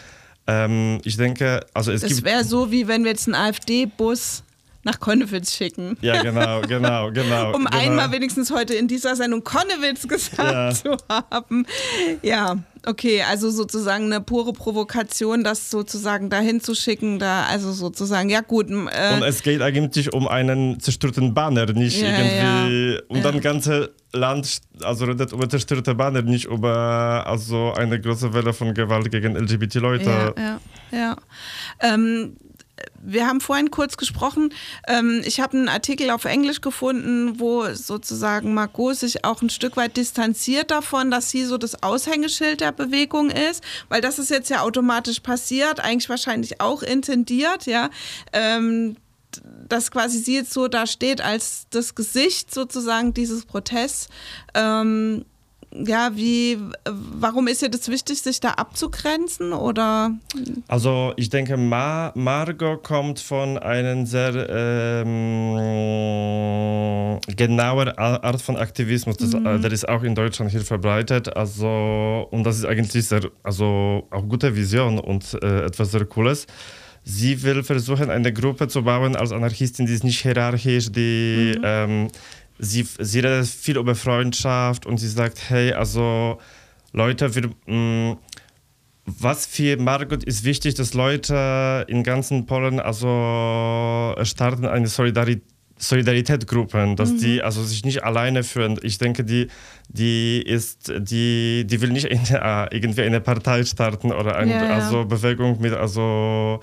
ähm, 0.47 1.01
ich 1.05 1.17
denke, 1.17 1.67
also 1.75 1.91
es 1.91 2.03
das 2.03 2.11
gibt... 2.11 2.25
Das 2.25 2.33
wäre 2.33 2.45
so, 2.45 2.71
wie 2.71 2.87
wenn 2.87 3.03
wir 3.03 3.11
jetzt 3.11 3.27
einen 3.27 3.35
AfD-Bus 3.35 4.45
nach 4.85 5.01
Konnewitz 5.01 5.57
schicken. 5.57 5.99
Ja, 6.01 6.23
genau, 6.23 6.61
genau, 6.63 7.11
genau. 7.11 7.57
um 7.57 7.65
genau. 7.65 7.77
einmal 7.77 8.13
wenigstens 8.13 8.53
heute 8.53 8.75
in 8.75 8.87
dieser 8.87 9.17
Sendung 9.17 9.43
Konnewitz 9.43 10.07
gesagt 10.07 10.39
ja. 10.39 10.73
zu 10.73 10.97
haben. 11.09 11.67
Ja, 12.23 12.59
okay, 12.89 13.23
also 13.23 13.51
sozusagen 13.51 14.05
eine 14.07 14.21
pure 14.21 14.53
Provokation, 14.53 15.45
das 15.45 15.71
sozusagen 15.71 16.31
dahin 16.31 16.61
zu 16.61 16.75
schicken, 16.75 17.19
da, 17.19 17.45
also 17.45 17.73
sozusagen, 17.73 18.31
ja 18.31 18.41
gut. 18.41 18.71
Äh, 18.71 19.15
und 19.15 19.23
es 19.23 19.43
geht 19.43 19.61
eigentlich 19.61 20.13
um 20.13 20.27
einen 20.27 20.81
zerstörten 20.81 21.35
Banner, 21.35 21.67
nicht 21.73 22.01
ja, 22.01 22.09
irgendwie 22.09 22.95
ja. 22.95 23.01
um 23.09 23.23
das 23.23 23.41
ganze 23.41 23.91
Land, 24.13 24.61
also 24.83 25.05
redet 25.05 25.33
über 25.33 25.49
zerstörte 25.49 25.95
Banner, 25.95 26.23
nicht 26.23 26.47
über 26.47 27.25
also 27.27 27.73
eine 27.77 28.01
große 28.01 28.33
Welle 28.33 28.53
von 28.53 28.73
Gewalt 28.73 29.11
gegen 29.11 29.37
LGBT-Leute. 29.37 30.35
Ja, 30.37 30.43
ja, 30.43 30.61
ja. 30.91 31.17
Ähm, 31.81 32.37
wir 33.01 33.27
haben 33.27 33.41
vorhin 33.41 33.71
kurz 33.71 33.97
gesprochen. 33.97 34.53
Ähm, 34.87 35.23
ich 35.25 35.41
habe 35.41 35.57
einen 35.57 35.69
Artikel 35.69 36.11
auf 36.11 36.25
Englisch 36.25 36.61
gefunden, 36.61 37.39
wo 37.41 37.73
sozusagen 37.73 38.55
Margot 38.55 38.97
sich 38.97 39.25
auch 39.25 39.43
ein 39.43 39.51
Stück 39.51 39.77
weit 39.77 39.97
distanziert 39.97 40.71
davon, 40.71 41.11
dass 41.11 41.31
sie 41.31 41.45
so 41.45 41.59
das 41.59 41.83
Aushängeschild 41.83 42.61
der 42.61 42.73
Bewegung 42.73 43.31
ist, 43.31 43.63
weil 43.89 44.01
das 44.01 44.19
ist 44.19 44.31
jetzt 44.31 44.51
ja 44.51 44.63
automatisch 44.63 45.21
passiert, 45.21 45.81
eigentlich 45.81 46.09
wahrscheinlich 46.09 46.61
auch 46.61 46.83
intendiert, 46.83 47.67
ja. 47.67 47.91
Ähm, 48.33 48.97
dass 49.69 49.91
quasi 49.91 50.19
sie 50.19 50.37
jetzt 50.37 50.53
so 50.53 50.69
da 50.69 50.87
steht 50.87 51.21
als 51.21 51.67
das 51.71 51.95
Gesicht 51.95 52.53
sozusagen 52.53 53.13
dieses 53.13 53.45
Protests. 53.45 54.09
Ähm, 54.55 55.25
ja, 55.73 56.11
wie, 56.15 56.59
warum 56.85 57.47
ist 57.47 57.61
dir 57.63 57.69
das 57.69 57.89
wichtig, 57.89 58.21
sich 58.21 58.41
da 58.41 58.53
abzugrenzen 58.53 59.53
oder? 59.53 60.13
Also 60.67 61.13
ich 61.17 61.29
denke, 61.29 61.57
Mar 61.57 62.13
Margot 62.15 62.83
kommt 62.83 63.21
von 63.21 63.59
einer 63.59 64.07
sehr 64.07 64.49
ähm, 64.49 65.59
genauer 67.37 67.99
Art 67.99 68.41
von 68.41 68.57
Aktivismus, 68.57 69.19
das, 69.19 69.35
mhm. 69.35 69.61
der 69.63 69.73
ist 69.73 69.89
auch 69.89 70.03
in 70.03 70.15
Deutschland 70.15 70.51
hier 70.51 70.63
verbreitet. 70.63 71.37
Also 71.37 72.29
und 72.31 72.45
das 72.45 72.59
ist 72.59 72.65
eigentlich 72.65 73.07
sehr, 73.07 73.31
also 73.43 74.07
auch 74.11 74.27
gute 74.29 74.57
Vision 74.57 74.99
und 74.99 75.35
äh, 75.43 75.65
etwas 75.67 75.91
sehr 75.91 76.05
Cooles. 76.07 76.47
Sie 77.05 77.43
will 77.43 77.63
versuchen, 77.63 78.11
eine 78.11 78.33
Gruppe 78.35 78.69
zu 78.69 78.83
bauen 78.83 79.17
als 79.17 79.33
Anarchistin, 79.33 79.87
die 79.87 79.95
ist 79.95 80.05
nicht 80.05 80.21
hierarchisch, 80.21 80.93
die 80.93 81.55
mhm. 81.57 81.63
ähm, 81.65 82.09
sie, 82.59 82.87
sie 82.99 83.21
redet 83.21 83.47
viel 83.47 83.77
über 83.77 83.95
Freundschaft 83.95 84.87
und 84.87 84.99
sie 84.99 85.09
sagt, 85.09 85.51
hey, 85.51 85.73
also 85.73 86.39
Leute, 86.93 87.35
wir, 87.35 87.51
mh, 87.67 88.13
mm, 88.13 88.19
was 89.05 89.47
für 89.47 89.77
Margot 89.79 90.23
ist 90.25 90.45
wichtig, 90.45 90.75
dass 90.75 90.93
Leute 90.93 91.87
in 91.89 92.03
ganzen 92.03 92.45
Polen 92.47 92.79
also 92.79 94.15
starten 94.23 94.67
eine 94.67 94.89
Solidarität. 94.89 95.43
Solidaritätsgruppen, 95.79 96.97
dass 96.97 97.13
mhm. 97.13 97.19
die 97.19 97.43
also 97.43 97.63
sich 97.63 97.85
nicht 97.85 98.03
alleine 98.03 98.43
fühlen. 98.43 98.79
Ich 98.83 98.99
denke, 98.99 99.25
die, 99.25 99.47
die 99.89 100.43
ist, 100.43 100.93
die, 100.99 101.65
die 101.67 101.81
will 101.81 101.91
nicht 101.91 102.11
eine, 102.11 102.69
irgendwie 102.73 103.03
eine 103.03 103.21
Partei 103.21 103.65
starten 103.65 104.13
oder 104.13 104.37
eine 104.37 104.53
ja, 104.53 104.65
ja. 104.65 104.75
also 104.75 105.05
Bewegung 105.05 105.61
mit 105.61 105.73
also 105.73 106.59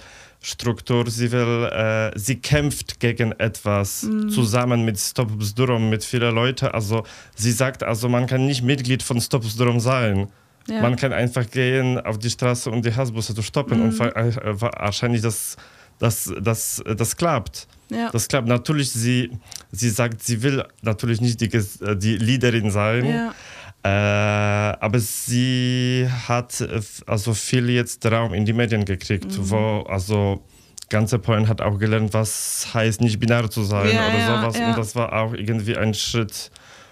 Struktur. 0.46 1.10
Sie 1.10 1.32
will, 1.32 1.70
äh, 1.72 2.12
sie 2.18 2.36
kämpft 2.36 3.00
gegen 3.00 3.32
etwas 3.34 4.04
mhm. 4.04 4.30
zusammen 4.30 4.86
mit 4.86 5.00
Stop 5.00 5.40
Bzdurom, 5.40 5.90
mit 5.90 6.04
vielen 6.04 6.36
Leuten. 6.36 6.68
Also 6.68 7.04
sie 7.36 7.52
sagt, 7.52 7.82
also 7.82 8.08
man 8.10 8.28
kann 8.28 8.46
nicht 8.46 8.62
Mitglied 8.62 9.02
von 9.02 9.20
Stop 9.20 9.42
Bzdurom 9.42 9.80
sein. 9.80 10.28
Ja. 10.68 10.82
Man 10.82 10.96
kann 10.98 11.14
einfach 11.14 11.50
gehen 11.50 12.00
auf 12.00 12.20
die 12.20 12.30
Straße 12.30 12.70
und 12.70 12.86
die 12.86 12.96
Hassbusse 12.96 13.34
zu 13.34 13.42
stoppen 13.42 13.80
mhm. 13.80 13.86
und 13.86 14.00
äh, 14.00 14.62
wahrscheinlich 14.62 15.24
das, 15.24 15.58
das, 15.98 16.32
das, 16.40 16.84
das 16.96 17.18
klappt. 17.18 17.68
Ja. 17.90 18.12
Das 18.12 18.28
klappt. 18.28 18.48
Natürlich, 18.48 18.92
sie, 18.92 19.32
sie 19.72 19.90
sagt, 19.90 20.24
sie 20.24 20.44
will 20.44 20.64
natürlich 20.84 21.22
nicht 21.22 21.42
die, 21.42 21.50
die 21.98 22.18
Leaderin 22.18 22.70
sein. 22.70 23.06
Ja. 23.06 23.34
Äh, 23.86 23.88
aber 23.88 24.98
sie 24.98 26.10
hat 26.28 26.60
äh, 26.60 26.82
also 27.06 27.36
viel 27.36 27.70
jetzt 27.70 28.04
Raum 28.08 28.34
in 28.34 28.44
die 28.44 28.54
Medien 28.54 28.84
gekriegt, 28.84 29.38
mhm. 29.38 29.50
wo 29.52 29.82
also 29.88 30.44
ganze 30.90 31.20
Polen 31.20 31.48
hat 31.48 31.62
auch 31.62 31.78
gelernt, 31.78 32.12
was 32.12 32.68
heißt 32.74 33.02
nicht 33.02 33.20
binär 33.20 33.48
zu 33.48 33.62
sein 33.62 33.94
ja, 33.94 34.08
oder 34.08 34.18
ja, 34.18 34.42
sowas. 34.42 34.58
Ja. 34.58 34.70
Und 34.70 34.78
das 34.80 34.96
war 34.96 35.14
auch 35.14 35.34
irgendwie 35.34 35.78
ein 35.78 35.94
Schritt 35.94 36.50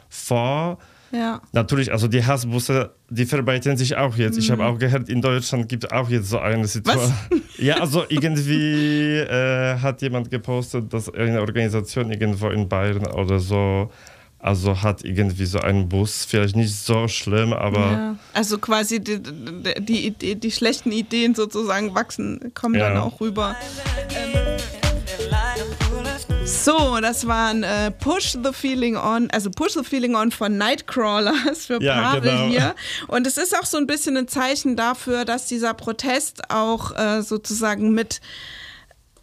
vor. 0.08 0.78
Ja. 1.12 1.42
Natürlich, 1.52 1.92
also 1.92 2.08
die 2.08 2.24
Hassbusse, 2.24 2.92
die 3.10 3.26
verbreiten 3.26 3.76
sich 3.76 3.98
auch 3.98 4.16
jetzt. 4.16 4.36
Mhm. 4.36 4.42
Ich 4.42 4.52
habe 4.52 4.64
auch 4.64 4.78
gehört, 4.78 5.10
in 5.10 5.20
Deutschland 5.20 5.68
gibt 5.70 5.86
es 5.86 5.92
auch 5.92 6.10
jetzt 6.10 6.30
so 6.30 6.38
eine 6.38 6.68
Situation. 6.68 7.12
ja, 7.58 7.80
also 7.80 8.04
irgendwie 8.08 9.18
äh, 9.18 9.80
hat 9.80 10.04
jemand 10.04 10.30
gepostet, 10.30 10.94
dass 10.94 11.12
eine 11.12 11.42
Organisation 11.42 12.12
irgendwo 12.12 12.50
in 12.50 12.70
Bayern 12.70 13.08
oder 13.08 13.40
so 13.40 13.90
also 14.44 14.82
hat 14.82 15.06
irgendwie 15.06 15.46
so 15.46 15.60
einen 15.60 15.88
Bus, 15.88 16.26
vielleicht 16.26 16.58
nicht 16.58 16.76
so 16.76 17.08
schlimm, 17.08 17.54
aber. 17.54 17.80
Ja. 17.80 18.16
Also 18.34 18.58
quasi 18.58 19.00
die, 19.00 19.22
die, 19.22 20.12
die, 20.12 20.36
die, 20.36 20.52
schlechten 20.52 20.92
Ideen 20.92 21.34
sozusagen 21.34 21.96
wachsen, 21.96 22.52
kommen 22.54 22.76
ja. 22.76 22.90
dann 22.90 22.98
auch 22.98 23.22
rüber. 23.22 23.56
so, 26.44 27.00
das 27.00 27.26
waren 27.26 27.64
äh, 27.64 27.92
Push 27.92 28.38
the 28.44 28.52
Feeling 28.52 28.98
On, 28.98 29.30
also 29.32 29.50
Push 29.50 29.76
the 29.76 29.84
Feeling 29.84 30.14
On 30.14 30.30
von 30.30 30.58
Nightcrawlers 30.58 31.66
für 31.68 31.82
ja, 31.82 32.02
Pavel 32.02 32.32
genau. 32.32 32.48
hier. 32.48 32.76
Und 33.08 33.26
es 33.26 33.38
ist 33.38 33.58
auch 33.58 33.66
so 33.66 33.78
ein 33.78 33.88
bisschen 33.88 34.18
ein 34.18 34.28
Zeichen 34.28 34.76
dafür, 34.76 35.24
dass 35.24 35.46
dieser 35.46 35.74
Protest 35.74 36.52
auch 36.52 36.94
äh, 36.98 37.22
sozusagen 37.22 37.94
mit 37.94 38.20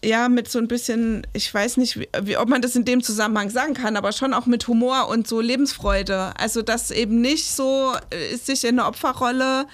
ja, 0.04 0.28
mit 0.28 0.50
so 0.50 0.58
ein 0.58 0.68
bisschen, 0.68 1.26
ich 1.34 1.52
weiß 1.52 1.76
nicht, 1.76 1.98
wie, 1.98 2.36
ob 2.36 2.48
man 2.48 2.62
das 2.62 2.74
in 2.74 2.84
dem 2.84 3.02
Zusammenhang 3.02 3.50
sagen 3.50 3.74
kann, 3.74 3.96
aber 3.96 4.12
schon 4.12 4.32
auch 4.32 4.46
mit 4.46 4.66
Humor 4.66 5.08
und 5.08 5.28
so 5.28 5.40
Lebensfreude. 5.40 6.32
Also, 6.38 6.62
dass 6.62 6.90
eben 6.90 7.20
nicht 7.20 7.50
so 7.50 7.92
äh, 8.10 8.36
sich 8.36 8.64
in 8.64 8.78
eine 8.78 8.88
Opferrolle 8.88 9.66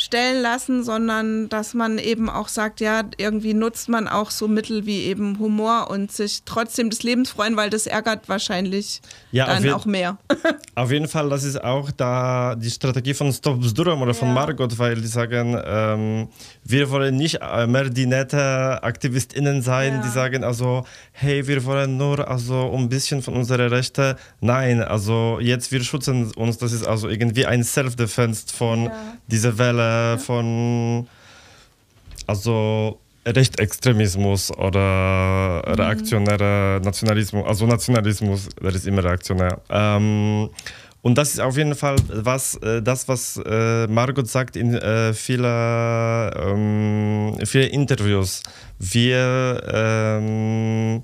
stellen 0.00 0.40
lassen, 0.40 0.82
sondern 0.82 1.48
dass 1.50 1.74
man 1.74 1.98
eben 1.98 2.30
auch 2.30 2.48
sagt, 2.48 2.80
ja, 2.80 3.02
irgendwie 3.18 3.52
nutzt 3.52 3.88
man 3.88 4.08
auch 4.08 4.30
so 4.30 4.48
Mittel 4.48 4.86
wie 4.86 5.02
eben 5.02 5.38
Humor 5.38 5.90
und 5.90 6.10
sich 6.10 6.42
trotzdem 6.44 6.88
des 6.88 7.02
Lebens 7.02 7.30
freuen, 7.30 7.56
weil 7.56 7.68
das 7.68 7.86
ärgert 7.86 8.28
wahrscheinlich 8.28 9.02
ja, 9.30 9.46
dann 9.46 9.68
auch 9.70 9.84
mehr. 9.84 10.16
auf 10.74 10.90
jeden 10.90 11.06
Fall, 11.06 11.28
das 11.28 11.44
ist 11.44 11.62
auch 11.62 11.90
da 11.90 12.54
die 12.56 12.70
Strategie 12.70 13.12
von 13.12 13.30
Stop 13.32 13.60
Bzdurom 13.60 14.00
oder 14.00 14.12
ja. 14.12 14.18
von 14.18 14.32
Margot, 14.32 14.78
weil 14.78 14.96
die 14.96 15.06
sagen, 15.06 15.60
ähm, 15.64 16.28
wir 16.64 16.90
wollen 16.90 17.16
nicht 17.16 17.40
äh, 17.42 17.66
mehr 17.66 17.90
die 17.90 18.06
nette 18.06 18.82
AktivistInnen 18.82 19.60
sein, 19.60 19.96
ja. 19.96 20.02
die 20.02 20.08
sagen 20.08 20.44
also, 20.44 20.86
hey, 21.12 21.46
wir 21.46 21.62
wollen 21.66 21.98
nur 21.98 22.26
also 22.26 22.72
ein 22.74 22.88
bisschen 22.88 23.20
von 23.22 23.34
unseren 23.34 23.68
Rechten. 23.68 24.14
Nein, 24.40 24.82
also 24.82 25.38
jetzt 25.40 25.70
wir 25.72 25.84
schützen 25.84 26.32
uns, 26.32 26.56
das 26.56 26.72
ist 26.72 26.86
also 26.86 27.08
irgendwie 27.08 27.44
ein 27.44 27.62
Self-Defense 27.62 28.46
von 28.54 28.90
dieser 29.26 29.58
Welle 29.58 29.89
von 30.18 31.06
also 32.26 32.98
Rechtsextremismus 33.26 34.50
oder 34.56 35.62
reaktionärer 35.66 36.80
Nationalismus, 36.80 37.46
also 37.46 37.66
Nationalismus, 37.66 38.48
der 38.60 38.74
ist 38.74 38.86
immer 38.86 39.04
reaktionär. 39.04 39.60
Ähm, 39.68 40.48
und 41.02 41.16
das 41.16 41.32
ist 41.32 41.40
auf 41.40 41.56
jeden 41.56 41.74
Fall 41.74 41.96
was, 42.08 42.56
äh, 42.56 42.82
das, 42.82 43.08
was 43.08 43.40
äh, 43.44 43.86
Margot 43.86 44.28
sagt 44.28 44.56
in 44.56 44.74
äh, 44.74 45.12
vielen 45.14 45.44
ähm, 46.36 47.38
viele 47.44 47.66
Interviews. 47.66 48.42
Wir 48.78 49.62
ähm, 49.72 51.02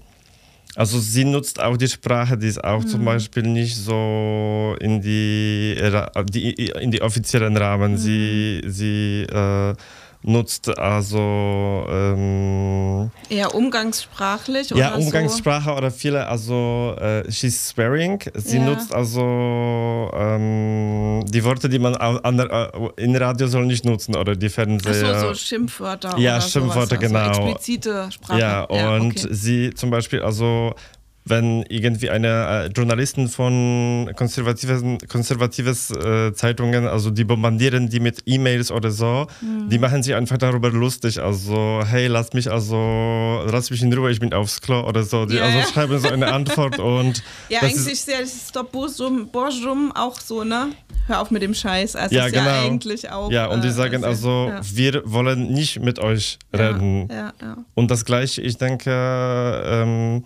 also 0.76 1.00
sie 1.00 1.25
nutzt 1.25 1.59
auch 1.59 1.76
die 1.78 1.88
Sprache, 1.88 2.37
die 2.37 2.49
ist 2.49 2.62
auch 2.62 2.83
mhm. 2.83 2.88
zum 2.88 3.04
Beispiel 3.04 3.45
nicht 3.45 3.76
so 3.76 4.76
in 4.78 5.00
die, 5.00 5.73
in 6.80 6.90
die 6.90 7.00
offiziellen 7.00 7.56
Rahmen. 7.56 7.92
Mhm. 7.92 7.97
Sie, 7.97 8.62
sie 8.66 9.23
äh, 9.23 9.75
nutzt 10.23 10.68
also 10.78 11.87
ähm, 11.88 12.56
eher 13.28 13.54
umgangssprachlich 13.54 14.71
ja 14.71 14.95
oder 14.95 14.99
Umgangssprache 14.99 15.71
so? 15.71 15.76
oder 15.76 15.90
viele 15.90 16.26
also 16.26 16.97
äh, 16.99 17.30
she's 17.30 17.68
swearing 17.68 18.21
sie 18.35 18.59
ja. 18.59 18.64
nutzt 18.64 18.95
also 18.95 20.11
ähm, 20.14 21.25
die 21.26 21.45
Worte 21.45 21.68
die 21.68 21.78
man 21.78 21.95
an, 21.97 22.38
äh, 22.38 22.68
in 22.97 23.16
Radio 23.16 23.47
soll 23.47 23.66
nicht 23.66 23.85
nutzen 23.85 24.16
oder 24.16 24.37
die 24.37 24.49
Fernseher 24.49 25.14
Ach 25.14 25.21
so, 25.21 25.28
so 25.28 25.35
Schimpfwörter 25.35 26.18
ja 26.18 26.40
Schimpfwörter 26.40 26.97
sowas, 26.97 27.09
genau 27.09 27.18
also 27.21 27.42
explizite 27.49 28.09
Sprache 28.12 28.40
ja 28.40 28.62
und 28.64 28.78
ja, 28.78 29.25
okay. 29.25 29.28
sie 29.30 29.75
zum 29.75 29.90
Beispiel 29.90 30.23
also 30.23 30.75
wenn 31.26 31.64
irgendwie 31.68 32.09
eine 32.09 32.66
äh, 32.66 32.66
Journalisten 32.68 33.28
von 33.28 34.11
konservativen 34.14 34.99
konservatives 35.09 35.90
äh, 35.90 36.33
Zeitungen, 36.33 36.87
also 36.87 37.11
die 37.11 37.25
bombardieren 37.25 37.88
die 37.88 37.99
mit 37.99 38.23
E-Mails 38.26 38.71
oder 38.71 38.92
so, 38.92 39.26
mhm. 39.40 39.68
die 39.68 39.78
machen 39.78 40.04
sich 40.04 40.14
einfach 40.14 40.38
darüber 40.38 40.71
lustig. 40.71 41.21
Also 41.21 41.83
hey, 41.85 42.06
lass 42.06 42.33
mich 42.33 42.50
also 42.50 43.42
lass 43.50 43.71
mich 43.71 43.83
in 43.83 43.92
Ruhe, 43.92 44.11
ich 44.11 44.21
bin 44.21 44.33
aufs 44.33 44.61
Klo 44.61 44.87
oder 44.87 45.02
so. 45.02 45.26
Die 45.26 45.37
ja, 45.37 45.45
also 45.45 45.59
ja. 45.59 45.66
schreiben 45.66 45.99
so 45.99 46.09
eine 46.09 46.33
Antwort 46.33 46.78
und 46.78 47.23
ja 47.49 47.61
eigentlich 47.61 47.92
ist 47.92 48.09
ja 48.09 48.18
Stop 48.25 48.71
Bourgeois 48.71 49.90
auch 49.95 50.21
so 50.21 50.45
ne. 50.45 50.68
Hör 51.09 51.21
auf 51.21 51.30
mit 51.30 51.42
dem 51.42 51.54
Scheiß. 51.54 51.95
Also 51.95 52.14
ja, 52.14 52.28
genau. 52.28 52.45
ja 52.45 52.62
eigentlich 52.62 53.11
auch. 53.11 53.30
Ja 53.30 53.47
und 53.47 53.62
die 53.62 53.68
äh, 53.68 53.73
sagen 53.73 54.04
also, 54.04 54.49
ja. 54.49 54.61
wir 54.62 55.02
wollen 55.04 55.52
nicht 55.52 55.80
mit 55.80 55.99
euch 55.99 56.38
reden. 56.52 57.09
Ja, 57.11 57.33
ja, 57.40 57.59
Und 57.75 57.90
das 57.90 58.04
gleiche, 58.04 58.42
ich 58.42 58.59
denke. 58.59 58.90
Ähm, 58.90 60.25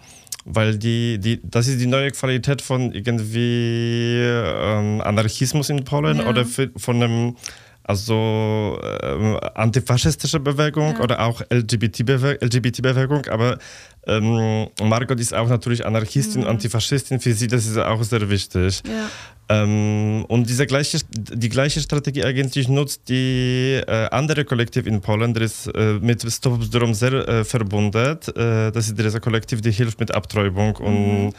weil 0.54 0.76
die, 0.78 1.19
die, 1.19 1.40
das 1.42 1.69
ist 1.69 1.80
die 1.80 1.87
neue 1.87 2.11
Qualität 2.11 2.62
von 2.62 2.92
irgendwie 2.92 4.21
ähm, 4.23 5.00
Anarchismus 5.00 5.71
in 5.71 5.85
Polen 5.85 6.19
ja. 6.19 6.28
oder 6.28 6.45
von 6.45 7.02
einem 7.02 7.37
also 7.83 8.79
ähm, 9.03 9.39
antifaschistische 9.55 10.39
Bewegung 10.41 10.95
ja. 10.95 11.01
oder 11.01 11.21
auch 11.21 11.43
LGBT-Bewegung, 11.51 13.27
aber 13.27 13.59
ähm, 14.07 14.69
Margot 14.83 15.19
ist 15.21 15.35
auch 15.35 15.49
natürlich 15.49 15.85
Anarchistin, 15.85 16.43
mhm. 16.43 16.49
Antifaschistin, 16.49 17.21
für 17.21 17.33
sie 17.33 17.47
das 17.47 17.67
ist 17.67 17.77
auch 17.77 18.03
sehr 18.03 18.29
wichtig. 18.31 18.83
Ja. 18.87 19.09
Ähm, 19.51 20.25
und 20.29 20.49
diese 20.49 20.67
gleiche, 20.67 20.99
die 21.13 21.49
gleiche 21.49 21.81
Strategie 21.81 22.25
eigentlich 22.25 22.69
nutzt 22.69 23.09
die 23.09 23.81
äh, 23.87 24.09
andere 24.11 24.45
Kollektiv 24.45 24.87
in 24.87 25.01
Polen, 25.01 25.35
der 25.35 25.43
ist 25.43 25.67
äh, 25.67 25.95
mit 26.01 26.23
Stop 26.31 26.63
Zdrom 26.63 26.95
sehr 26.95 27.13
äh, 27.13 27.45
verbunden. 27.45 28.19
Äh, 28.37 28.71
das 28.71 28.89
ist 28.89 28.99
dieser 28.99 29.21
Kollektiv, 29.21 29.61
die 29.61 29.73
hilft 29.73 29.99
mit 29.99 30.15
Abtreibung 30.15 30.77
mhm. 30.79 30.87
und 30.87 31.35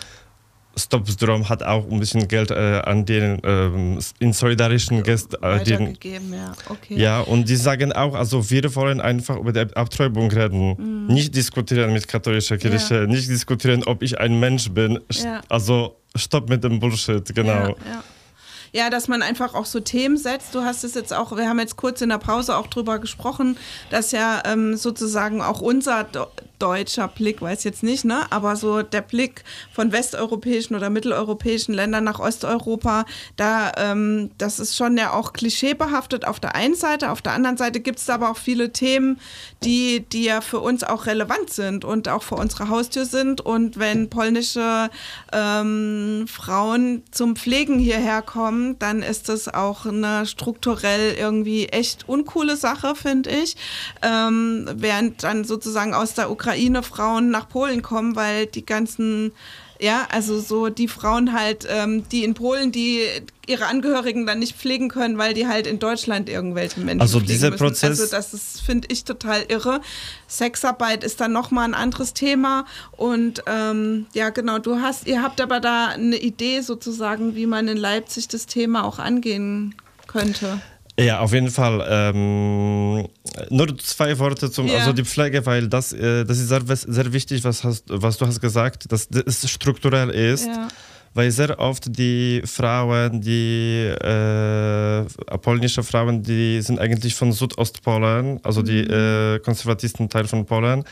Stop 0.78 1.08
Strom 1.10 1.50
hat 1.50 1.64
auch 1.64 1.90
ein 1.92 2.00
bisschen 2.00 2.28
Geld 2.28 2.50
äh, 2.50 2.82
an 2.86 3.06
den 3.06 3.42
ähm, 3.44 4.00
in 4.20 4.32
solidarischen 4.32 5.04
Gästen 5.04 5.36
äh, 5.42 5.64
gegeben, 5.64 6.34
ja. 6.34 6.54
Okay. 6.70 6.98
ja, 6.98 7.20
und 7.20 7.50
die 7.50 7.58
sagen 7.58 7.92
auch, 7.92 8.16
also 8.16 8.50
wir 8.50 8.74
wollen 8.76 9.02
einfach 9.02 9.38
über 9.38 9.52
die 9.52 9.76
Abtreibung 9.76 10.32
reden, 10.32 11.08
mm. 11.08 11.14
nicht 11.14 11.36
diskutieren 11.36 11.92
mit 11.92 12.08
katholischer 12.08 12.58
Kirche, 12.58 13.02
ja. 13.02 13.06
nicht 13.08 13.30
diskutieren, 13.30 13.84
ob 13.84 14.02
ich 14.02 14.18
ein 14.20 14.40
Mensch 14.40 14.70
bin. 14.70 15.00
Ja. 15.12 15.42
Also 15.50 15.98
stopp 16.16 16.50
mit 16.50 16.64
dem 16.64 16.80
Bullshit, 16.80 17.36
genau. 17.36 17.76
Ja, 17.86 18.04
ja, 18.74 18.90
dass 18.90 19.10
man 19.10 19.22
einfach 19.22 19.54
auch 19.54 19.66
so 19.66 19.82
Themen 19.82 20.18
setzt. 20.18 20.56
Du 20.56 20.62
hast 20.62 20.84
es 20.84 20.94
jetzt 20.94 21.14
auch, 21.14 21.36
wir 21.36 21.50
haben 21.50 21.60
jetzt 21.60 21.76
kurz 21.76 22.02
in 22.02 22.10
der 22.10 22.20
Pause 22.20 22.56
auch 22.56 22.68
drüber 22.68 23.00
gesprochen, 23.00 23.58
dass 23.90 24.12
ja 24.12 24.42
ähm, 24.46 24.78
sozusagen 24.78 25.42
auch 25.42 25.60
unser 25.60 26.08
deutscher 26.62 27.08
Blick, 27.08 27.42
weiß 27.42 27.64
jetzt 27.64 27.84
nicht, 27.84 28.06
ne? 28.06 28.26
Aber 28.30 28.56
so 28.56 28.84
der 28.84 29.02
Blick 29.02 29.44
von 29.74 29.92
westeuropäischen 29.92 30.76
oder 30.76 30.90
mitteleuropäischen 30.90 31.74
Ländern 31.74 32.04
nach 32.04 32.20
Osteuropa, 32.20 33.06
da 33.36 33.72
ähm, 33.78 34.32
das 34.38 34.60
ist 34.60 34.76
schon 34.76 34.98
ja 34.98 35.14
auch 35.14 35.34
klischeebehaftet 35.34 36.26
auf 36.26 36.40
der 36.40 36.56
einen 36.56 36.76
Seite, 36.76 37.12
auf 37.12 37.22
der 37.22 37.34
anderen 37.34 37.58
Seite 37.58 37.80
gibt 37.80 38.00
es 38.00 38.10
aber 38.10 38.30
auch 38.30 38.38
viele 38.38 38.72
Themen, 38.72 39.20
die, 39.64 40.06
die 40.12 40.26
ja 40.26 40.42
für 40.42 40.60
uns 40.60 40.84
auch 40.84 41.08
relevant 41.08 41.50
sind 41.50 41.84
und 41.84 42.08
auch 42.08 42.24
vor 42.24 42.40
unserer 42.40 42.70
Haustür 42.70 43.06
sind. 43.06 43.42
Und 43.42 43.80
wenn 43.80 44.10
polnische 44.10 44.90
ähm, 45.34 46.26
Frauen 46.28 47.04
zum 47.12 47.36
Pflegen 47.36 47.80
hierher 47.80 48.22
kommen, 48.22 48.78
dann 48.80 49.02
ist 49.02 49.30
das 49.30 49.48
auch 49.48 49.86
eine 49.86 50.26
strukturell 50.26 51.16
irgendwie 51.18 51.68
echt 51.68 52.08
uncoole 52.08 52.56
Sache, 52.56 52.96
finde 52.96 53.32
ich. 53.32 53.56
Ähm, 54.02 54.70
während 54.74 55.24
dann 55.24 55.44
sozusagen 55.44 55.94
aus 55.94 56.14
der 56.14 56.30
Ukraine 56.30 56.51
Ukraine-Frauen 56.52 57.30
nach 57.30 57.50
Polen 57.50 57.82
kommen, 57.82 58.16
weil 58.16 58.46
die 58.46 58.66
ganzen, 58.66 59.32
ja, 59.80 60.08
also 60.12 60.40
so 60.40 60.70
die 60.70 60.88
Frauen 60.88 61.34
halt, 61.34 61.68
ähm, 61.70 62.08
die 62.10 62.24
in 62.24 62.34
Polen, 62.34 62.72
die 62.72 63.02
ihre 63.48 63.66
Angehörigen 63.66 64.26
dann 64.26 64.40
nicht 64.40 64.56
pflegen 64.56 64.90
können, 64.90 65.18
weil 65.18 65.34
die 65.34 65.48
halt 65.48 65.68
in 65.68 65.80
Deutschland 65.80 66.30
irgendwelche 66.30 66.80
Menschen 66.80 67.02
also 67.02 67.20
pflegen 67.20 67.34
dieser 67.34 67.50
müssen. 67.50 67.64
Prozess 67.66 68.00
also 68.00 68.16
das 68.16 68.34
ist 68.34 68.62
finde 68.62 68.88
ich 68.92 69.04
total 69.04 69.44
irre. 69.50 69.82
Sexarbeit 70.28 71.04
ist 71.04 71.20
dann 71.20 71.34
nochmal 71.34 71.66
ein 71.66 71.74
anderes 71.74 72.14
Thema. 72.14 72.66
Und 72.92 73.44
ähm, 73.48 74.06
ja 74.14 74.30
genau 74.30 74.60
du 74.60 74.80
hast 74.80 75.08
ihr 75.08 75.22
habt 75.22 75.42
aber 75.42 75.60
da 75.60 75.88
eine 75.88 76.18
Idee 76.18 76.62
sozusagen 76.62 77.36
wie 77.36 77.48
man 77.48 77.68
in 77.68 77.78
Leipzig 77.78 78.28
das 78.28 78.46
Thema 78.46 78.86
auch 78.86 79.00
angehen 79.00 79.76
könnte 80.08 80.62
ja, 81.06 81.20
auf 81.20 81.34
jeden 81.34 81.50
Fall. 81.50 81.86
Ähm, 81.90 83.08
nur 83.50 83.78
zwei 83.78 84.18
Worte 84.20 84.52
zum, 84.52 84.68
yeah. 84.68 84.80
also 84.80 84.94
die 84.94 85.06
Pflege, 85.06 85.46
weil 85.46 85.68
das, 85.68 85.94
äh, 85.94 86.24
das 86.26 86.40
ist 86.40 86.50
sehr, 86.50 86.62
sehr 86.66 87.14
wichtig, 87.14 87.44
was, 87.44 87.64
hast, 87.64 87.86
was 87.88 88.18
du 88.18 88.26
hast 88.26 88.42
gesagt, 88.42 88.92
dass 88.92 89.08
es 89.10 89.50
strukturell 89.50 90.10
ist. 90.10 90.48
Yeah. 90.48 90.68
Weil 91.14 91.30
sehr 91.32 91.60
oft 91.60 91.98
die 91.98 92.42
Frauen, 92.46 93.20
die 93.20 93.84
äh, 93.86 95.04
polnische 95.42 95.84
Frauen, 95.84 96.24
die 96.24 96.62
sind 96.62 96.80
eigentlich 96.80 97.16
von 97.16 97.34
Südostpolen, 97.34 98.40
also 98.44 98.62
die 98.62 98.84
mhm. 98.84 99.36
äh, 99.36 99.40
konservatisten 99.40 100.08
Teil 100.08 100.26
von 100.26 100.46
Polen, 100.46 100.86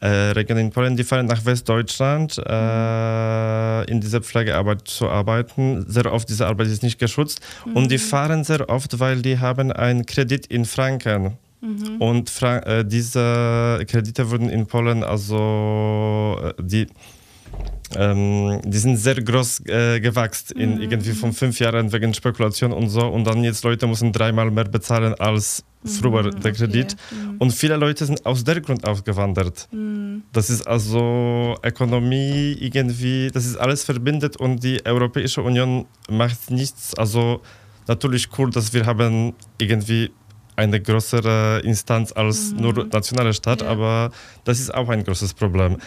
in 0.00 0.70
Polen, 0.70 0.96
die 0.96 1.04
fahren 1.04 1.26
nach 1.26 1.44
Westdeutschland 1.44 2.38
äh, 2.38 3.90
in 3.90 4.00
dieser 4.00 4.20
Pflegearbeit 4.20 4.86
zu 4.86 5.08
arbeiten. 5.08 5.84
Sehr 5.88 6.12
oft 6.12 6.28
diese 6.28 6.46
Arbeit 6.46 6.66
ist 6.68 6.82
nicht 6.82 6.98
geschützt 6.98 7.40
mhm. 7.64 7.76
und 7.76 7.90
die 7.90 7.98
fahren 7.98 8.44
sehr 8.44 8.68
oft, 8.68 9.00
weil 9.00 9.22
die 9.22 9.38
haben 9.38 9.72
einen 9.72 10.04
Kredit 10.04 10.46
in 10.46 10.64
Franken. 10.64 11.38
Mhm. 11.64 11.96
Und 11.98 12.30
Fra 12.30 12.58
äh, 12.58 12.84
diese 12.84 13.84
Kredite 13.88 14.30
wurden 14.30 14.50
in 14.50 14.66
Polen, 14.66 15.02
also 15.02 16.38
äh, 16.42 16.62
die 16.62 16.86
ähm, 17.96 18.60
die 18.64 18.78
sind 18.78 18.96
sehr 18.96 19.16
groß 19.22 19.66
äh, 19.66 20.00
gewachsen, 20.00 20.58
in, 20.58 20.74
mhm. 20.76 20.82
irgendwie 20.82 21.12
von 21.12 21.32
fünf 21.32 21.58
Jahren 21.58 21.92
wegen 21.92 22.14
Spekulation 22.14 22.72
und 22.72 22.88
so. 22.88 23.06
Und 23.06 23.24
dann 23.24 23.44
jetzt 23.44 23.64
Leute 23.64 23.86
müssen 23.86 24.12
dreimal 24.12 24.50
mehr 24.50 24.64
bezahlen 24.64 25.14
als 25.14 25.64
früher 25.84 26.24
mhm, 26.24 26.40
der 26.40 26.52
Kredit. 26.52 26.96
Okay. 26.96 27.14
Mhm. 27.14 27.36
Und 27.38 27.52
viele 27.52 27.76
Leute 27.76 28.06
sind 28.06 28.24
aus 28.24 28.44
der 28.44 28.60
Grund 28.60 28.86
ausgewandert. 28.86 29.68
Mhm. 29.70 30.22
Das 30.32 30.50
ist 30.50 30.66
also 30.66 31.56
Ökonomie 31.62 32.56
irgendwie, 32.60 33.30
das 33.32 33.44
ist 33.46 33.56
alles 33.56 33.84
verbindet 33.84 34.36
und 34.36 34.62
die 34.62 34.84
Europäische 34.84 35.42
Union 35.42 35.86
macht 36.08 36.50
nichts. 36.50 36.94
Also 36.94 37.40
natürlich 37.86 38.28
cool, 38.38 38.50
dass 38.50 38.72
wir 38.72 38.86
haben 38.86 39.34
irgendwie 39.58 40.10
eine 40.56 40.80
größere 40.80 41.60
Instanz 41.64 42.12
als 42.12 42.52
mhm. 42.52 42.60
nur 42.60 42.84
nationale 42.86 43.32
Stadt, 43.34 43.62
ja. 43.62 43.68
aber 43.68 44.10
das 44.44 44.60
ist 44.60 44.72
auch 44.74 44.88
ein 44.88 45.04
großes 45.04 45.34
Problem. 45.34 45.72
Mhm. 45.72 45.78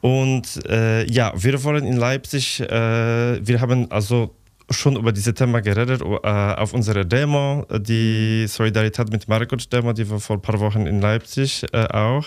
Und 0.00 0.66
äh, 0.66 1.04
ja, 1.10 1.32
wir 1.36 1.62
wollen 1.64 1.84
in 1.84 1.96
Leipzig, 1.96 2.60
äh, 2.60 3.46
wir 3.46 3.60
haben 3.60 3.90
also 3.90 4.34
schon 4.70 4.96
über 4.96 5.12
dieses 5.12 5.34
Thema 5.34 5.60
geredet 5.60 6.02
äh, 6.02 6.28
auf 6.28 6.74
unserer 6.74 7.04
Demo, 7.04 7.66
die 7.78 8.46
Solidarität 8.46 9.10
mit 9.10 9.26
Margot 9.28 9.72
Demo, 9.72 9.92
die 9.92 10.08
war 10.10 10.20
vor 10.20 10.36
ein 10.36 10.42
paar 10.42 10.60
Wochen 10.60 10.86
in 10.86 11.00
Leipzig 11.00 11.64
äh, 11.72 11.86
auch, 11.86 12.26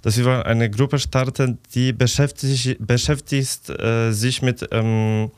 dass 0.00 0.16
wir 0.16 0.46
eine 0.46 0.70
Gruppe 0.70 0.98
starten, 0.98 1.58
die 1.74 1.92
beschäftigt, 1.92 2.78
beschäftigt 2.84 3.68
äh, 3.70 4.12
sich 4.12 4.42
mit 4.42 4.66
ähm, 4.72 5.30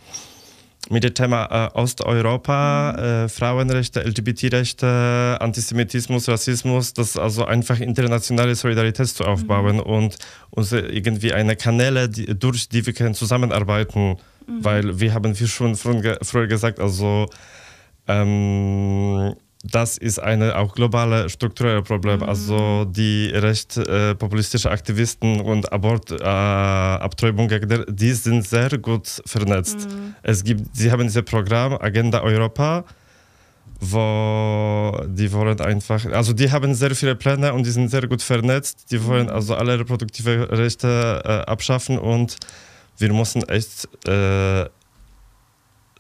mit 0.91 1.05
dem 1.05 1.15
Thema 1.15 1.71
äh, 1.75 1.79
Osteuropa, 1.79 2.93
mhm. 2.93 3.03
äh, 3.05 3.29
Frauenrechte, 3.29 4.01
LGBT-Rechte, 4.01 5.39
Antisemitismus, 5.41 6.29
Rassismus, 6.29 6.93
das 6.93 7.17
also 7.17 7.45
einfach 7.45 7.81
internationale 7.81 8.55
Solidarität 8.55 9.09
zu 9.09 9.25
aufbauen 9.25 9.77
mhm. 9.77 9.83
und 9.83 10.17
uns 10.51 10.73
irgendwie 10.73 11.33
eine 11.33 11.57
Kanäle, 11.57 12.09
die, 12.09 12.39
durch 12.39 12.69
die 12.69 12.85
wir 12.87 12.93
können 12.93 13.15
zusammenarbeiten, 13.15 14.17
mhm. 14.47 14.65
weil 14.65 15.01
wir 15.01 15.15
haben 15.15 15.39
wie 15.39 15.47
schon 15.47 15.77
früher 15.77 16.47
gesagt, 16.47 16.81
also 16.81 17.29
ähm, 18.07 19.35
das 19.71 19.97
ist 19.97 20.19
ein 20.19 20.43
auch 20.43 20.75
globale 20.75 21.29
strukturelle 21.29 21.83
Problem. 21.83 22.19
Mhm. 22.19 22.29
Also 22.29 22.85
die 22.85 23.31
recht 23.35 23.77
äh, 23.77 24.15
populistischen 24.15 24.71
Aktivisten 24.71 25.41
und 25.41 25.73
Abortabtreibung, 25.73 27.51
äh, 27.51 27.85
die 27.89 28.13
sind 28.13 28.47
sehr 28.47 28.77
gut 28.79 29.23
vernetzt. 29.27 29.89
Mhm. 29.89 30.15
Es 30.23 30.45
gibt, 30.45 30.77
sie 30.77 30.91
haben 30.93 31.03
dieses 31.03 31.23
Programm 31.23 31.79
Agenda 31.81 32.23
Europa, 32.23 32.85
wo 33.81 35.01
die 35.07 35.33
wollen 35.33 35.61
einfach, 35.61 36.05
also 36.07 36.33
die 36.33 36.51
haben 36.51 36.75
sehr 36.75 36.95
viele 36.95 37.15
Pläne 37.15 37.53
und 37.55 37.65
die 37.65 37.71
sind 37.71 37.91
sehr 37.91 38.07
gut 38.07 38.23
vernetzt. 38.23 38.91
Die 38.91 39.03
wollen 39.05 39.27
mhm. 39.27 39.33
also 39.33 39.55
alle 39.55 39.79
reproduktive 39.79 40.49
Rechte 40.51 41.23
äh, 41.25 41.51
abschaffen 41.51 41.99
und 41.99 42.37
wir 42.99 43.13
müssen 43.13 43.43
echt 43.49 43.89
äh, 44.07 44.67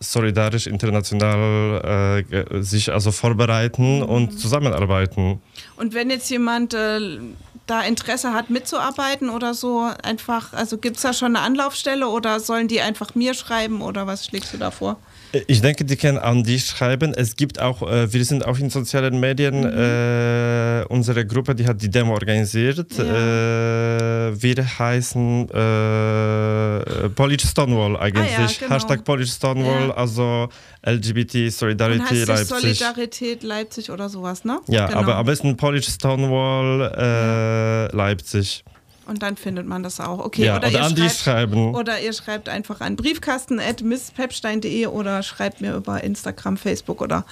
solidarisch 0.05 0.67
international 0.67 2.23
äh, 2.31 2.63
sich 2.63 2.93
also 2.93 3.13
vorbereiten 3.13 3.99
mhm. 3.99 4.05
und 4.05 4.39
zusammenarbeiten. 4.39 5.41
Und 5.77 5.95
wenn 5.95 6.11
jetzt 6.11 6.31
jemand 6.31 6.75
äh, 6.75 7.19
da 7.67 7.83
Interesse 7.83 8.33
hat 8.33 8.51
mitzuarbeiten 8.51 9.31
oder 9.31 9.55
so, 9.55 9.91
einfach, 10.03 10.53
also 10.53 10.79
gibt 10.79 10.97
es 10.97 11.03
da 11.03 11.13
schon 11.13 11.37
eine 11.37 11.45
Anlaufstelle 11.45 12.09
oder 12.09 12.41
sollen 12.41 12.69
die 12.69 12.81
einfach 12.81 13.15
mir 13.15 13.35
schreiben 13.35 13.81
oder 13.81 14.07
was 14.07 14.27
schlägst 14.27 14.53
du 14.53 14.59
da 14.59 14.71
vor? 14.71 14.99
Ich 15.47 15.61
denke, 15.61 15.85
die 15.85 15.97
können 15.97 16.19
an 16.19 16.45
dich 16.45 16.67
schreiben. 16.67 17.13
Es 17.15 17.37
gibt 17.37 17.61
auch, 17.61 17.83
äh, 17.83 18.13
wir 18.13 18.25
sind 18.25 18.47
auch 18.47 18.59
in 18.59 18.71
sozialen 18.71 19.21
Medien, 19.21 19.61
mhm. 19.61 19.67
äh, 19.67 20.85
unsere 20.89 21.27
Gruppe, 21.27 21.55
die 21.55 21.67
hat 21.67 21.81
die 21.83 21.91
Demo 21.91 22.13
organisiert. 22.13 22.87
Ja. 22.99 24.29
Äh, 24.29 24.43
wir 24.43 24.79
heißen 24.79 25.49
äh, 25.51 27.09
Polish 27.11 27.45
Stonewall 27.45 27.97
eigentlich. 27.97 28.37
Ah 28.37 28.43
ja, 28.43 28.49
genau. 28.59 28.75
Hashtag 28.75 29.05
Polish 29.05 29.31
Stonewall, 29.31 29.89
Ja. 29.89 29.95
also 29.95 30.49
LGBT 30.87 31.51
Solidarity 31.53 32.25
Leipzig. 32.25 32.49
Solidarität 32.49 33.43
Leipzig 33.43 33.91
oder 33.91 34.09
sowas, 34.09 34.45
ne? 34.45 34.61
Ja, 34.69 34.87
genau. 34.87 35.01
aber 35.01 35.17
am 35.17 35.27
besten 35.27 35.57
Polish 35.57 35.89
Stonewall 35.89 36.93
äh, 36.97 37.97
Leipzig. 37.97 38.65
Und 39.07 39.23
dann 39.23 39.37
findet 39.37 39.67
man 39.67 39.83
das 39.83 40.01
auch. 40.01 40.19
Okay, 40.19 40.47
Ja, 40.47 40.57
oder, 40.57 40.69
oder 40.69 40.79
ihr 40.79 40.85
an 40.85 40.95
die 40.95 41.03
schreibt, 41.03 41.17
schreiben. 41.17 41.75
Oder 41.75 42.01
ihr 42.01 42.13
schreibt 42.13 42.49
einfach 42.49 42.81
an 42.81 42.97
briefkasten.misspepstein.de 42.97 44.87
oder 44.87 45.23
schreibt 45.23 45.61
mir 45.61 45.75
über 45.75 46.03
Instagram, 46.03 46.57
Facebook 46.57 47.01
oder 47.03 47.25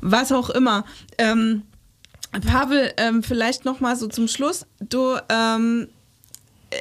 was 0.00 0.32
auch 0.32 0.50
immer. 0.50 0.84
Ähm, 1.18 1.62
Pavel, 2.46 2.92
ähm, 2.96 3.22
vielleicht 3.22 3.64
noch 3.64 3.80
mal 3.80 3.96
so 3.96 4.08
zum 4.08 4.28
Schluss. 4.28 4.66
Du, 4.80 5.16
ähm, 5.28 5.88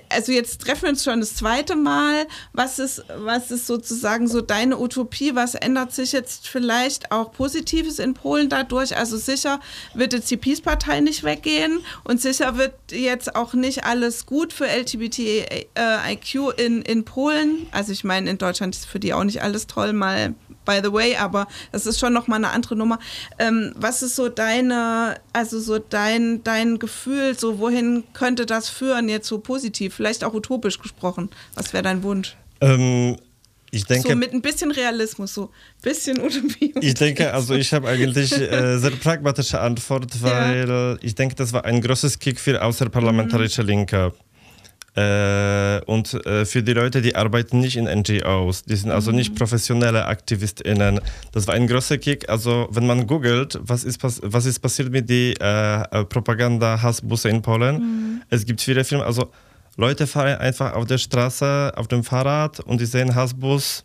also 0.10 0.32
jetzt 0.32 0.62
treffen 0.62 0.84
wir 0.84 0.90
uns 0.90 1.04
schon 1.04 1.20
das 1.20 1.36
zweite 1.36 1.76
Mal. 1.76 2.28
Was 2.54 2.80
ist, 2.80 3.04
was 3.18 3.52
ist 3.52 3.68
sozusagen 3.68 4.28
so 4.28 4.42
deine 4.42 4.80
Utopie? 4.80 5.36
Was 5.36 5.56
ändert 5.56 5.94
sich 5.94 6.12
jetzt 6.12 6.48
vielleicht 6.48 7.12
auch 7.12 7.32
Positives 7.32 8.00
in 8.00 8.14
Polen 8.14 8.50
dadurch? 8.50 8.96
Also 8.96 9.18
sicher 9.18 9.60
wird 9.94 10.14
jetzt 10.14 10.30
die 10.32 10.38
Peace-Partei 10.38 11.02
nicht 11.02 11.24
weggehen 11.24 11.80
und 12.04 12.22
sicher 12.22 12.58
wird 12.58 12.74
jetzt 12.92 13.36
auch 13.36 13.54
nicht 13.54 13.86
alles 13.86 14.26
gut 14.26 14.54
für 14.54 14.66
LGBTIQ 14.66 16.36
in, 16.58 16.82
in 16.82 17.06
Polen. 17.06 17.68
Also 17.72 17.92
ich 17.92 18.04
meine, 18.04 18.30
in 18.30 18.38
Deutschland 18.38 18.76
ist 18.76 18.86
für 18.86 19.00
die 19.00 19.14
auch 19.14 19.24
nicht 19.24 19.42
alles 19.42 19.68
toll, 19.68 19.94
mal 19.94 20.36
by 20.66 20.80
the 20.84 20.92
way, 20.92 21.16
aber 21.16 21.48
das 21.72 21.86
ist 21.86 22.00
schon 22.00 22.14
nochmal 22.14 22.38
eine 22.38 22.50
andere 22.50 22.76
Nummer. 22.76 23.00
Ähm, 23.40 23.74
was 23.76 24.02
ist 24.04 24.16
so 24.16 24.30
deine, 24.30 25.16
also 25.34 25.60
so 25.60 25.80
dein, 25.80 26.44
dein 26.44 26.80
Gefühl, 26.80 27.38
so 27.38 27.60
wohin 27.60 28.04
könnte 28.14 28.46
das 28.46 28.70
führen, 28.70 29.08
jetzt 29.10 29.28
so 29.28 29.40
positiv, 29.40 29.96
vielleicht 29.96 30.24
auch 30.24 30.34
utopisch 30.34 30.80
gesprochen? 30.80 31.30
Was 31.54 31.74
wäre 31.74 31.84
dein 31.84 32.04
Wunsch? 32.04 32.36
Ähm, 32.62 33.18
ich 33.72 33.86
denke, 33.86 34.10
so 34.10 34.16
mit 34.16 34.32
ein 34.34 34.42
bisschen 34.42 34.72
Realismus, 34.72 35.34
so 35.34 35.44
ein 35.44 35.50
bisschen 35.82 36.22
Utopie. 36.22 36.74
Ich 36.80 36.94
denke, 36.94 37.34
also 37.34 37.56
ich 37.56 37.74
habe 37.74 37.90
eigentlich 37.90 38.32
äh, 38.32 38.78
sehr 38.78 38.92
pragmatische 38.92 39.60
Antwort, 39.60 40.22
weil 40.22 40.98
ich 41.02 41.14
denke, 41.16 41.36
das 41.36 41.52
war 41.52 41.66
ein 41.66 41.82
großes 41.82 42.20
Kick 42.20 42.40
für 42.40 42.64
außerparlamentarische 42.64 43.64
Mhm. 43.64 43.68
Linke. 43.68 44.14
Äh, 44.96 45.82
und 45.86 46.14
äh, 46.26 46.46
für 46.46 46.64
die 46.64 46.72
Leute, 46.74 47.02
die 47.02 47.16
arbeiten 47.16 47.60
nicht 47.60 47.76
in 47.76 47.86
NGOs, 47.86 48.64
die 48.64 48.76
sind 48.78 48.92
also 48.92 49.12
Mhm. 49.12 49.18
nicht 49.18 49.36
professionelle 49.36 50.06
AktivistInnen. 50.06 51.02
Das 51.34 51.48
war 51.48 51.54
ein 51.56 51.68
großer 51.68 51.98
Kick. 51.98 52.30
Also, 52.30 52.68
wenn 52.72 52.88
man 52.88 53.06
googelt, 53.06 53.60
was 53.62 53.84
ist, 53.84 54.00
was 54.04 54.46
ist 54.46 54.60
passiert 54.60 54.92
mit 54.92 55.10
den 55.10 55.36
äh, 55.42 55.82
äh, 55.82 56.06
Propaganda-Hassbusse 56.06 57.30
in 57.30 57.42
Polen, 57.42 57.76
Mhm. 57.76 58.22
es 58.30 58.46
gibt 58.46 58.62
viele 58.62 58.84
Filme, 58.86 59.06
also 59.06 59.32
Leute 59.78 60.08
fahren 60.08 60.38
einfach 60.38 60.74
auf 60.74 60.86
der 60.86 60.98
Straße 60.98 61.74
auf 61.76 61.88
dem 61.90 62.04
Fahrrad 62.06 62.62
und 62.62 62.80
die 62.80 62.86
sehen 62.86 63.14
Hassbus 63.14 63.84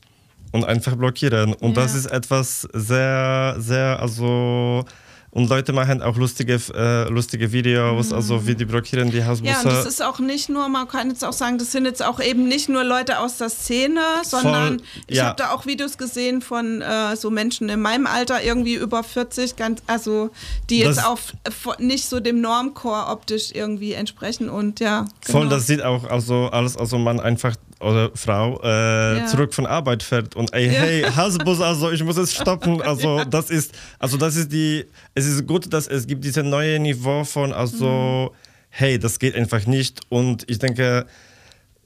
und 0.53 0.65
einfach 0.65 0.95
blockieren. 0.95 1.53
Und 1.55 1.77
das 1.77 1.93
Ja. 1.95 1.99
ist 1.99 2.07
etwas 2.07 2.69
sehr, 2.73 3.57
sehr, 3.59 3.99
also. 4.01 4.85
Und 5.33 5.49
Leute 5.49 5.73
machen 5.73 6.03
auch 6.03 6.17
lustige, 6.17 6.61
äh, 6.75 7.09
lustige 7.09 7.53
Videos, 7.53 8.13
also 8.13 8.49
wie 8.49 8.57
die 8.57 8.65
blockieren 8.65 9.13
die 9.13 9.23
Hassbusse. 9.23 9.53
Ja, 9.53 9.61
und 9.61 9.67
das 9.67 9.87
ist 9.87 10.03
auch 10.03 10.19
nicht 10.19 10.49
nur, 10.49 10.69
man 10.69 10.89
kann 10.89 11.09
jetzt 11.09 11.25
auch 11.25 11.33
sagen, 11.33 11.57
das 11.57 11.71
sind 11.71 11.85
jetzt 11.85 12.05
auch 12.05 12.19
eben 12.21 12.49
nicht 12.49 12.69
nur 12.69 12.83
Leute 12.83 13.21
aus 13.21 13.39
der 13.39 13.49
Szene, 13.49 14.01
sondern 14.25 14.83
ich 15.07 15.19
ja. 15.19 15.27
habe 15.27 15.37
da 15.37 15.53
auch 15.53 15.67
Videos 15.67 15.99
gesehen 15.99 16.43
von 16.43 16.83
äh, 16.83 17.15
so 17.15 17.31
Menschen 17.31 17.69
in 17.69 17.81
meinem 17.81 18.09
Alter, 18.09 18.43
irgendwie 18.43 18.75
über 18.75 19.05
40, 19.05 19.55
ganz, 19.55 19.83
also 19.87 20.31
die 20.69 20.81
jetzt 20.81 20.99
Das- 20.99 21.07
auf 21.07 21.33
nicht 21.79 22.09
so 22.09 22.19
dem 22.19 22.41
Normcore 22.41 23.07
optisch 23.07 23.53
irgendwie 23.53 23.93
entsprechen 23.93 24.49
und 24.49 24.81
ja. 24.81 25.05
Voll, 25.21 25.43
genau. 25.43 25.55
das 25.55 25.69
sieht 25.69 25.83
auch 25.83 26.05
also 26.11 26.49
alles, 26.51 26.77
also 26.77 26.99
man 26.99 27.21
einfach 27.21 27.55
oder 27.81 28.11
Frau 28.15 28.61
äh, 28.63 29.19
Ja. 29.19 29.27
zurück 29.27 29.55
von 29.55 29.67
Arbeit 29.67 30.03
fährt 30.03 30.37
und 30.37 30.53
ey, 30.53 30.67
Ja. 30.67 30.73
hey, 30.73 31.03
Hassbus, 31.17 31.61
also 31.61 31.91
ich 31.91 32.03
muss 32.05 32.17
es 32.17 32.35
stoppen. 32.35 32.81
Also 32.83 33.25
das 33.25 33.51
ist, 33.51 33.73
also 33.99 34.17
das 34.17 34.37
ist 34.37 34.53
die, 34.53 34.85
es 35.15 35.27
ist 35.27 35.47
gut, 35.47 35.73
dass 35.73 35.87
es 35.89 36.07
gibt 36.07 36.25
dieses 36.25 36.45
neue 36.45 36.79
Niveau 36.79 37.25
von, 37.25 37.53
also 37.53 38.31
Mhm. 38.33 38.37
hey, 38.71 38.99
das 38.99 39.19
geht 39.19 39.35
einfach 39.35 39.67
nicht. 39.67 40.01
Und 40.11 40.45
ich 40.51 40.59
denke, 40.59 41.07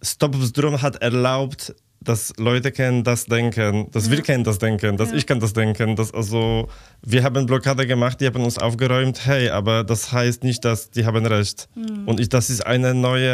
Stop 0.03 0.37
Drum 0.53 0.83
hat 0.83 0.97
erlaubt, 0.97 1.75
dass 2.03 2.35
Leute 2.37 2.71
können 2.71 3.03
das 3.03 3.25
denken, 3.25 3.91
dass 3.93 4.11
wir 4.11 4.21
können 4.21 4.45
das 4.45 4.59
denken, 4.59 4.99
dass 4.99 5.11
Ja. 5.11 5.17
ich 5.17 5.27
kann 5.27 5.41
das 5.41 5.55
denken, 5.55 5.97
dass 5.97 6.13
also 6.13 6.69
wir 7.01 7.23
haben 7.23 7.47
Blockade 7.47 7.87
gemacht, 7.87 8.21
die 8.21 8.27
haben 8.27 8.45
uns 8.45 8.59
aufgeräumt, 8.59 9.25
hey, 9.25 9.49
aber 9.49 9.85
das 9.85 10.13
heißt 10.13 10.45
nicht, 10.45 10.63
dass 10.67 10.91
die 10.91 11.07
haben 11.07 11.25
recht. 11.25 11.69
Mhm. 11.75 12.07
Und 12.07 12.21
ich, 12.21 12.29
das 12.29 12.51
ist 12.51 12.67
eine 12.67 12.93
neue, 12.93 13.33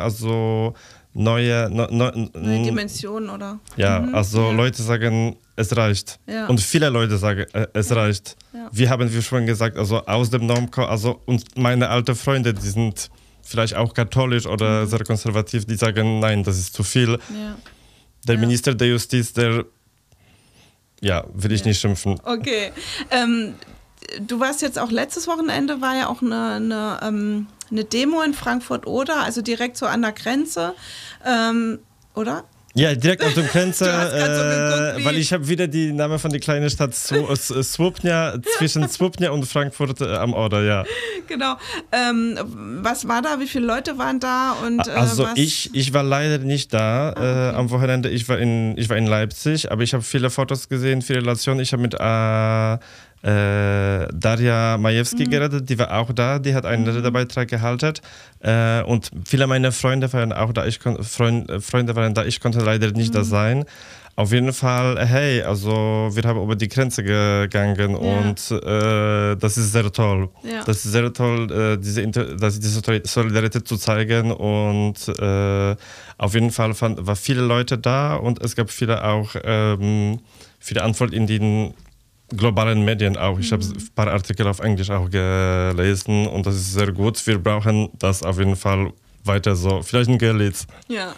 also 0.00 0.74
neue, 1.22 1.68
no, 1.70 1.86
no, 1.90 2.10
Neue 2.34 2.62
Dimension 2.64 3.28
oder? 3.30 3.58
ja, 3.76 4.00
Mhm, 4.00 4.14
also 4.14 4.40
ja. 4.42 4.52
Leute 4.52 4.82
sagen, 4.82 5.36
es 5.56 5.76
reicht. 5.76 6.18
Ja. 6.26 6.46
Und 6.48 6.60
viele 6.60 6.88
Leute 6.88 7.16
sagen, 7.18 7.44
äh, 7.52 7.66
es 7.74 7.94
reicht. 7.94 8.36
Ja. 8.52 8.68
Wir 8.72 8.88
haben, 8.90 9.12
wie 9.12 9.22
schon 9.22 9.46
gesagt, 9.46 9.76
also 9.76 10.04
aus 10.06 10.30
dem 10.30 10.46
Normcore, 10.46 10.88
also 10.88 11.20
und 11.26 11.44
meine 11.58 11.88
alten 11.88 12.14
Freunde, 12.14 12.54
die 12.54 12.68
sind 12.68 13.10
vielleicht 13.42 13.74
auch 13.74 13.92
katholisch 13.94 14.44
Mhm. 14.46 14.52
oder 14.52 14.86
sehr 14.86 15.04
konservativ, 15.04 15.64
die 15.66 15.76
sagen, 15.76 16.20
nein, 16.20 16.42
das 16.44 16.58
ist 16.58 16.74
zu 16.74 16.82
viel. 16.82 17.18
Der. 18.26 18.38
Minister 18.38 18.74
der 18.74 18.88
Justiz, 18.88 19.32
der, 19.32 19.64
ja, 21.00 21.24
will 21.34 21.52
ich 21.52 21.64
nicht 21.64 21.80
schimpfen. 21.80 22.20
Okay. 22.24 22.70
Ähm, 23.10 23.54
du 24.26 24.38
warst 24.40 24.60
jetzt 24.62 24.78
auch 24.78 24.90
letztes 24.90 25.26
Wochenende, 25.26 25.80
war 25.80 25.96
ja 25.96 26.08
auch 26.08 26.20
eine, 26.22 26.52
eine, 26.54 27.00
ähm, 27.02 27.46
eine 27.70 27.84
Demo 27.84 28.22
in 28.22 28.34
Frankfurt-Oder, 28.34 29.22
also 29.22 29.42
direkt 29.42 29.76
so 29.76 29.86
an 29.86 30.02
der 30.02 30.12
Grenze. 30.12 30.74
Ähm, 31.26 31.78
oder? 32.14 32.44
Ja, 32.74 32.94
direkt 32.94 33.24
auf 33.24 33.34
dem 33.34 33.48
Grenze, 33.48 33.84
grad 33.86 34.10
so 34.12 34.16
äh, 34.16 35.04
weil 35.04 35.16
ich 35.18 35.32
habe 35.32 35.48
wieder 35.48 35.66
die 35.66 35.90
Name 35.92 36.20
von 36.20 36.30
der 36.30 36.38
kleinen 36.40 36.70
Stadt 36.70 36.92
Sw- 36.92 37.28
äh, 37.28 37.36
Swupnia, 37.64 38.38
zwischen 38.58 38.88
Swupnia 38.88 39.30
und 39.32 39.44
Frankfurt 39.44 40.00
äh, 40.00 40.14
am 40.14 40.34
Oder, 40.34 40.62
ja. 40.62 40.84
Genau. 41.26 41.56
Ähm, 41.90 42.38
was 42.82 43.08
war 43.08 43.22
da? 43.22 43.40
Wie 43.40 43.48
viele 43.48 43.66
Leute 43.66 43.98
waren 43.98 44.20
da? 44.20 44.52
Und, 44.64 44.86
äh, 44.86 44.90
Also 44.92 45.24
was? 45.24 45.32
ich, 45.34 45.74
ich 45.74 45.92
war 45.94 46.04
leider 46.04 46.38
nicht 46.38 46.72
da 46.72 47.12
äh, 47.52 47.56
am 47.56 47.70
Wochenende. 47.70 48.08
Ich 48.08 48.28
war 48.28 48.38
in, 48.38 48.78
ich 48.78 48.88
war 48.88 48.96
in 48.96 49.06
Leipzig, 49.08 49.72
aber 49.72 49.82
ich 49.82 49.92
habe 49.92 50.04
viele 50.04 50.30
Fotos 50.30 50.68
gesehen, 50.68 51.02
viele 51.02 51.20
Relationen. 51.22 51.58
Ich 51.58 51.72
habe 51.72 51.82
mit 51.82 51.96
äh, 53.22 54.06
Daria 54.12 54.78
Majewski 54.78 55.26
Mhm. 55.26 55.30
geredet, 55.30 55.68
die 55.68 55.78
war 55.78 55.92
auch 55.98 56.12
da, 56.12 56.38
die 56.38 56.54
hat 56.54 56.64
einen 56.66 56.86
Redebeitrag 56.88 57.48
gehalten. 57.48 57.94
Äh, 58.42 58.82
und 58.82 59.10
viele 59.26 59.46
meiner 59.46 59.72
Freunde 59.72 60.10
waren 60.12 60.32
auch 60.32 60.52
da. 60.52 60.66
Ich 60.66 60.80
kon, 60.80 61.02
Freund, 61.04 61.50
Freunde 61.62 61.94
waren 61.96 62.14
da, 62.14 62.24
ich 62.24 62.40
konnte 62.40 62.60
leider 62.60 62.90
nicht 62.92 63.10
Mhm. 63.12 63.18
da 63.18 63.24
sein. 63.24 63.64
Auf 64.16 64.32
jeden 64.32 64.52
Fall, 64.52 64.98
hey, 65.06 65.40
also 65.42 66.10
wir 66.12 66.22
haben 66.24 66.42
über 66.42 66.54
die 66.56 66.68
Grenze 66.68 67.02
gegangen 67.02 67.94
und 67.94 68.50
äh, 68.50 69.36
das 69.36 69.56
ist 69.56 69.72
sehr 69.72 69.90
toll. 69.92 70.28
Ja. 70.42 70.62
Das 70.64 70.84
ist 70.84 70.92
sehr 70.92 71.10
toll, 71.12 71.50
äh, 71.50 71.78
diese, 71.78 72.02
Inter 72.02 72.36
das, 72.36 72.60
diese 72.60 72.82
Solidarität 73.04 73.66
zu 73.66 73.76
zeigen 73.78 74.30
und 74.32 74.96
äh, 75.18 75.76
auf 76.18 76.34
jeden 76.34 76.50
Fall 76.50 76.74
fand, 76.74 77.06
war 77.06 77.16
viele 77.16 77.40
Leute 77.40 77.78
da 77.78 78.16
und 78.16 78.42
es 78.44 78.56
gab 78.56 78.70
viele 78.70 79.02
auch 79.04 79.30
ähm, 79.42 80.18
viele 80.58 80.82
Antworten 80.82 81.14
in 81.14 81.26
den 81.26 81.74
globalen 82.36 82.84
Medien 82.84 83.16
auch. 83.16 83.38
Ich 83.38 83.52
habe 83.52 83.64
ein 83.64 83.88
paar 83.94 84.08
Artikel 84.08 84.46
auf 84.46 84.60
Englisch 84.60 84.90
auch 84.90 85.10
gelesen 85.10 86.26
und 86.26 86.46
das 86.46 86.54
ist 86.54 86.72
sehr 86.72 86.92
gut. 86.92 87.24
Wir 87.26 87.38
brauchen 87.38 87.88
das 87.98 88.22
auf 88.22 88.38
jeden 88.38 88.56
Fall 88.56 88.92
weiter 89.24 89.54
so. 89.54 89.82
Vielleicht 89.82 90.08
ein 90.08 90.18
Gerlitz. 90.18 90.66
Ja, 90.88 91.14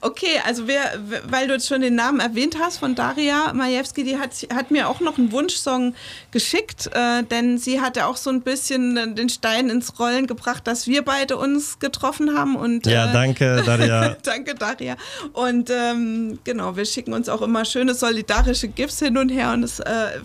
okay, 0.00 0.40
also 0.44 0.66
wer, 0.66 0.98
weil 1.24 1.46
du 1.46 1.54
jetzt 1.54 1.68
schon 1.68 1.80
den 1.80 1.94
Namen 1.94 2.20
erwähnt 2.20 2.56
hast 2.60 2.78
von 2.78 2.94
Daria 2.94 3.52
Majewski, 3.52 4.04
die 4.04 4.18
hat, 4.18 4.32
hat 4.52 4.70
mir 4.70 4.88
auch 4.88 5.00
noch 5.00 5.18
einen 5.18 5.30
Wunschsong 5.32 5.94
geschickt, 6.30 6.90
äh, 6.92 7.22
denn 7.22 7.58
sie 7.58 7.80
hatte 7.80 8.06
auch 8.06 8.16
so 8.16 8.30
ein 8.30 8.42
bisschen 8.42 9.14
den 9.14 9.28
Stein 9.28 9.70
ins 9.70 9.98
Rollen 9.98 10.26
gebracht, 10.26 10.66
dass 10.66 10.86
wir 10.86 11.02
beide 11.02 11.36
uns 11.36 11.78
getroffen 11.78 12.36
haben. 12.36 12.56
Und, 12.56 12.86
Ja, 12.86 13.10
äh, 13.10 13.12
danke, 13.12 13.62
Daria. 13.64 14.16
Danke, 14.22 14.54
Daria. 14.54 14.96
Und 15.32 15.70
ähm, 15.70 16.38
genau, 16.44 16.76
wir 16.76 16.84
schicken 16.84 17.12
uns 17.12 17.28
auch 17.28 17.42
immer 17.42 17.64
schöne 17.64 17.94
solidarische 17.94 18.68
GIFs 18.68 18.98
hin 18.98 19.16
und 19.16 19.28
her 19.28 19.52
und 19.52 19.62
das 19.62 19.80
äh, 19.80 20.20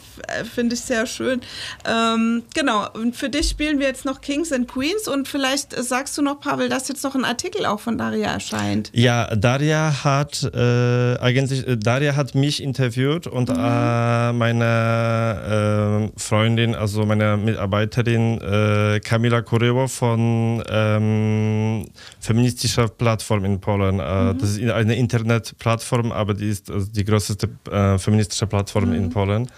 finde 0.53 0.75
ich 0.75 0.81
sehr 0.81 1.05
schön. 1.05 1.41
Ähm, 1.85 2.43
genau, 2.53 2.89
und 2.93 3.15
für 3.15 3.29
dich 3.29 3.49
spielen 3.49 3.79
wir 3.79 3.87
jetzt 3.87 4.05
noch 4.05 4.21
Kings 4.21 4.51
and 4.51 4.67
Queens 4.67 5.07
und 5.07 5.27
vielleicht 5.27 5.73
sagst 5.73 6.17
du 6.17 6.21
noch, 6.21 6.39
Pavel, 6.39 6.69
dass 6.69 6.87
jetzt 6.87 7.03
noch 7.03 7.15
ein 7.15 7.18
Artikel 7.25 7.65
auch 7.65 7.79
von 7.79 7.97
Daria 7.97 8.33
erscheint. 8.33 8.91
Ja, 8.93 9.35
Daria 9.35 10.03
hat 10.03 10.43
äh, 10.53 11.17
eigentlich 11.19 11.67
äh, 11.67 11.77
Daria 11.77 12.15
hat 12.15 12.35
mich 12.35 12.61
interviewt 12.61 13.27
und 13.27 13.49
äh, 13.49 14.33
meine 14.33 16.09
äh, 16.13 16.19
Freundin, 16.19 16.75
also 16.75 17.05
meine 17.05 17.37
Mitarbeiterin 17.37 18.39
äh, 18.41 18.99
Kamila 18.99 19.41
Kurewo 19.41 19.87
von 19.87 20.63
ähm, 20.69 21.85
feministischer 22.19 22.87
Plattform 22.87 23.45
in 23.45 23.59
Polen. 23.59 23.99
Äh, 23.99 24.35
Das 24.35 24.57
ist 24.57 24.69
eine 24.71 24.95
Internetplattform, 24.95 26.11
aber 26.11 26.33
die 26.33 26.49
ist 26.49 26.69
also 26.71 26.87
die 26.91 27.05
größte 27.05 27.49
äh, 27.71 27.97
feministische 27.97 28.47
Plattform 28.47 28.93
in 28.93 29.09
Polen. 29.09 29.49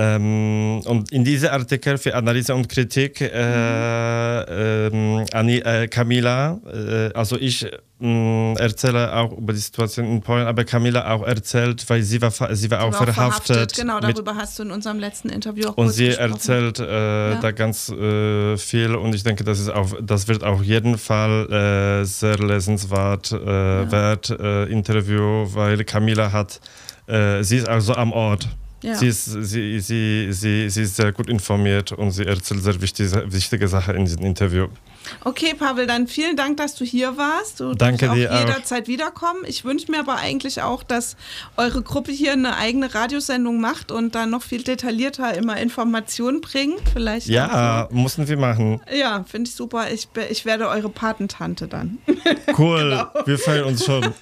Ähm, 0.00 0.80
und 0.86 1.12
in 1.12 1.24
diesem 1.24 1.50
Artikel 1.50 1.98
für 1.98 2.14
Analyse 2.14 2.54
und 2.54 2.68
Kritik, 2.68 3.20
äh, 3.20 4.86
ähm, 4.86 5.26
Anni, 5.32 5.58
äh, 5.58 5.88
Camila, 5.88 6.58
äh, 6.72 7.12
also 7.12 7.36
ich 7.36 7.66
mh, 7.98 8.54
erzähle 8.58 9.12
auch 9.14 9.32
über 9.36 9.52
die 9.52 9.58
Situation 9.58 10.06
in 10.06 10.20
Polen, 10.22 10.46
aber 10.46 10.64
Camila 10.64 11.12
auch 11.12 11.22
erzählt, 11.26 11.84
weil 11.90 12.02
sie 12.02 12.20
war, 12.22 12.30
sie 12.30 12.70
war 12.70 12.82
auch, 12.84 12.92
war 12.92 13.00
auch 13.02 13.04
verhaftet. 13.12 13.74
Genau, 13.76 14.00
darüber 14.00 14.36
hast 14.36 14.58
du 14.58 14.62
in 14.62 14.70
unserem 14.70 14.98
letzten 15.00 15.28
Interview 15.28 15.68
auch 15.68 15.76
Und 15.76 15.90
sie 15.90 16.06
gesprochen. 16.06 16.32
erzählt 16.32 16.78
äh, 16.78 17.30
Ja. 17.32 17.40
da 17.40 17.50
ganz 17.52 17.88
äh, 17.90 18.56
viel 18.56 18.94
und 18.94 19.14
ich 19.14 19.22
denke, 19.22 19.44
das, 19.44 19.60
ist 19.60 19.68
auch, 19.68 19.88
das 20.00 20.28
wird 20.28 20.44
auf 20.44 20.62
jeden 20.62 20.96
Fall 20.96 21.50
äh, 21.52 22.04
sehr 22.04 22.38
lesenswert 22.38 23.32
äh, 23.32 23.36
wert, 23.90 24.30
Interview, 24.30 25.46
weil 25.52 25.84
Camila 25.84 26.32
hat, 26.32 26.60
sie 27.40 27.56
ist 27.56 27.68
also 27.68 27.94
am 27.94 28.12
Ort. 28.12 28.48
Ja. 28.82 28.94
Sie, 28.94 29.08
ist, 29.08 29.24
sie, 29.26 29.78
sie, 29.80 30.28
sie, 30.32 30.70
sie 30.70 30.82
ist 30.82 30.96
sehr 30.96 31.12
gut 31.12 31.28
informiert 31.28 31.92
und 31.92 32.12
sie 32.12 32.24
erzählt 32.24 32.62
sehr 32.62 32.80
wichtige, 32.80 33.30
wichtige 33.30 33.68
Sachen 33.68 33.94
in 33.96 34.04
diesem 34.06 34.24
Interview. 34.24 34.68
Okay, 35.24 35.54
Pavel, 35.54 35.86
dann 35.86 36.06
vielen 36.06 36.36
Dank, 36.36 36.56
dass 36.58 36.74
du 36.76 36.84
hier 36.84 37.16
warst. 37.16 37.60
Du 37.60 37.74
Danke 37.74 38.06
darfst 38.06 38.20
dir 38.20 38.30
auch 38.30 38.36
auch. 38.36 38.40
jederzeit 38.40 38.86
wiederkommen. 38.88 39.40
Ich 39.46 39.64
wünsche 39.64 39.90
mir 39.90 40.00
aber 40.00 40.16
eigentlich 40.16 40.62
auch, 40.62 40.82
dass 40.82 41.16
eure 41.56 41.82
Gruppe 41.82 42.12
hier 42.12 42.32
eine 42.32 42.56
eigene 42.56 42.94
Radiosendung 42.94 43.60
macht 43.60 43.90
und 43.92 44.14
dann 44.14 44.30
noch 44.30 44.42
viel 44.42 44.62
detaillierter 44.62 45.34
immer 45.34 45.56
Informationen 45.58 46.40
bringt. 46.40 46.80
Vielleicht. 46.92 47.26
Ja, 47.28 47.86
auch 47.86 47.90
müssen 47.90 48.28
wir 48.28 48.36
machen. 48.38 48.80
so. 48.90 48.96
Ja, 48.96 49.24
finde 49.28 49.48
ich 49.48 49.54
super. 49.56 49.90
Ich, 49.90 50.08
ich 50.30 50.44
werde 50.44 50.68
eure 50.68 50.88
Patentante 50.90 51.66
dann. 51.68 51.98
Cool, 52.56 52.90
Genau. 52.90 53.26
wir 53.26 53.38
freuen 53.38 53.64
uns 53.64 53.84
schon. 53.84 54.02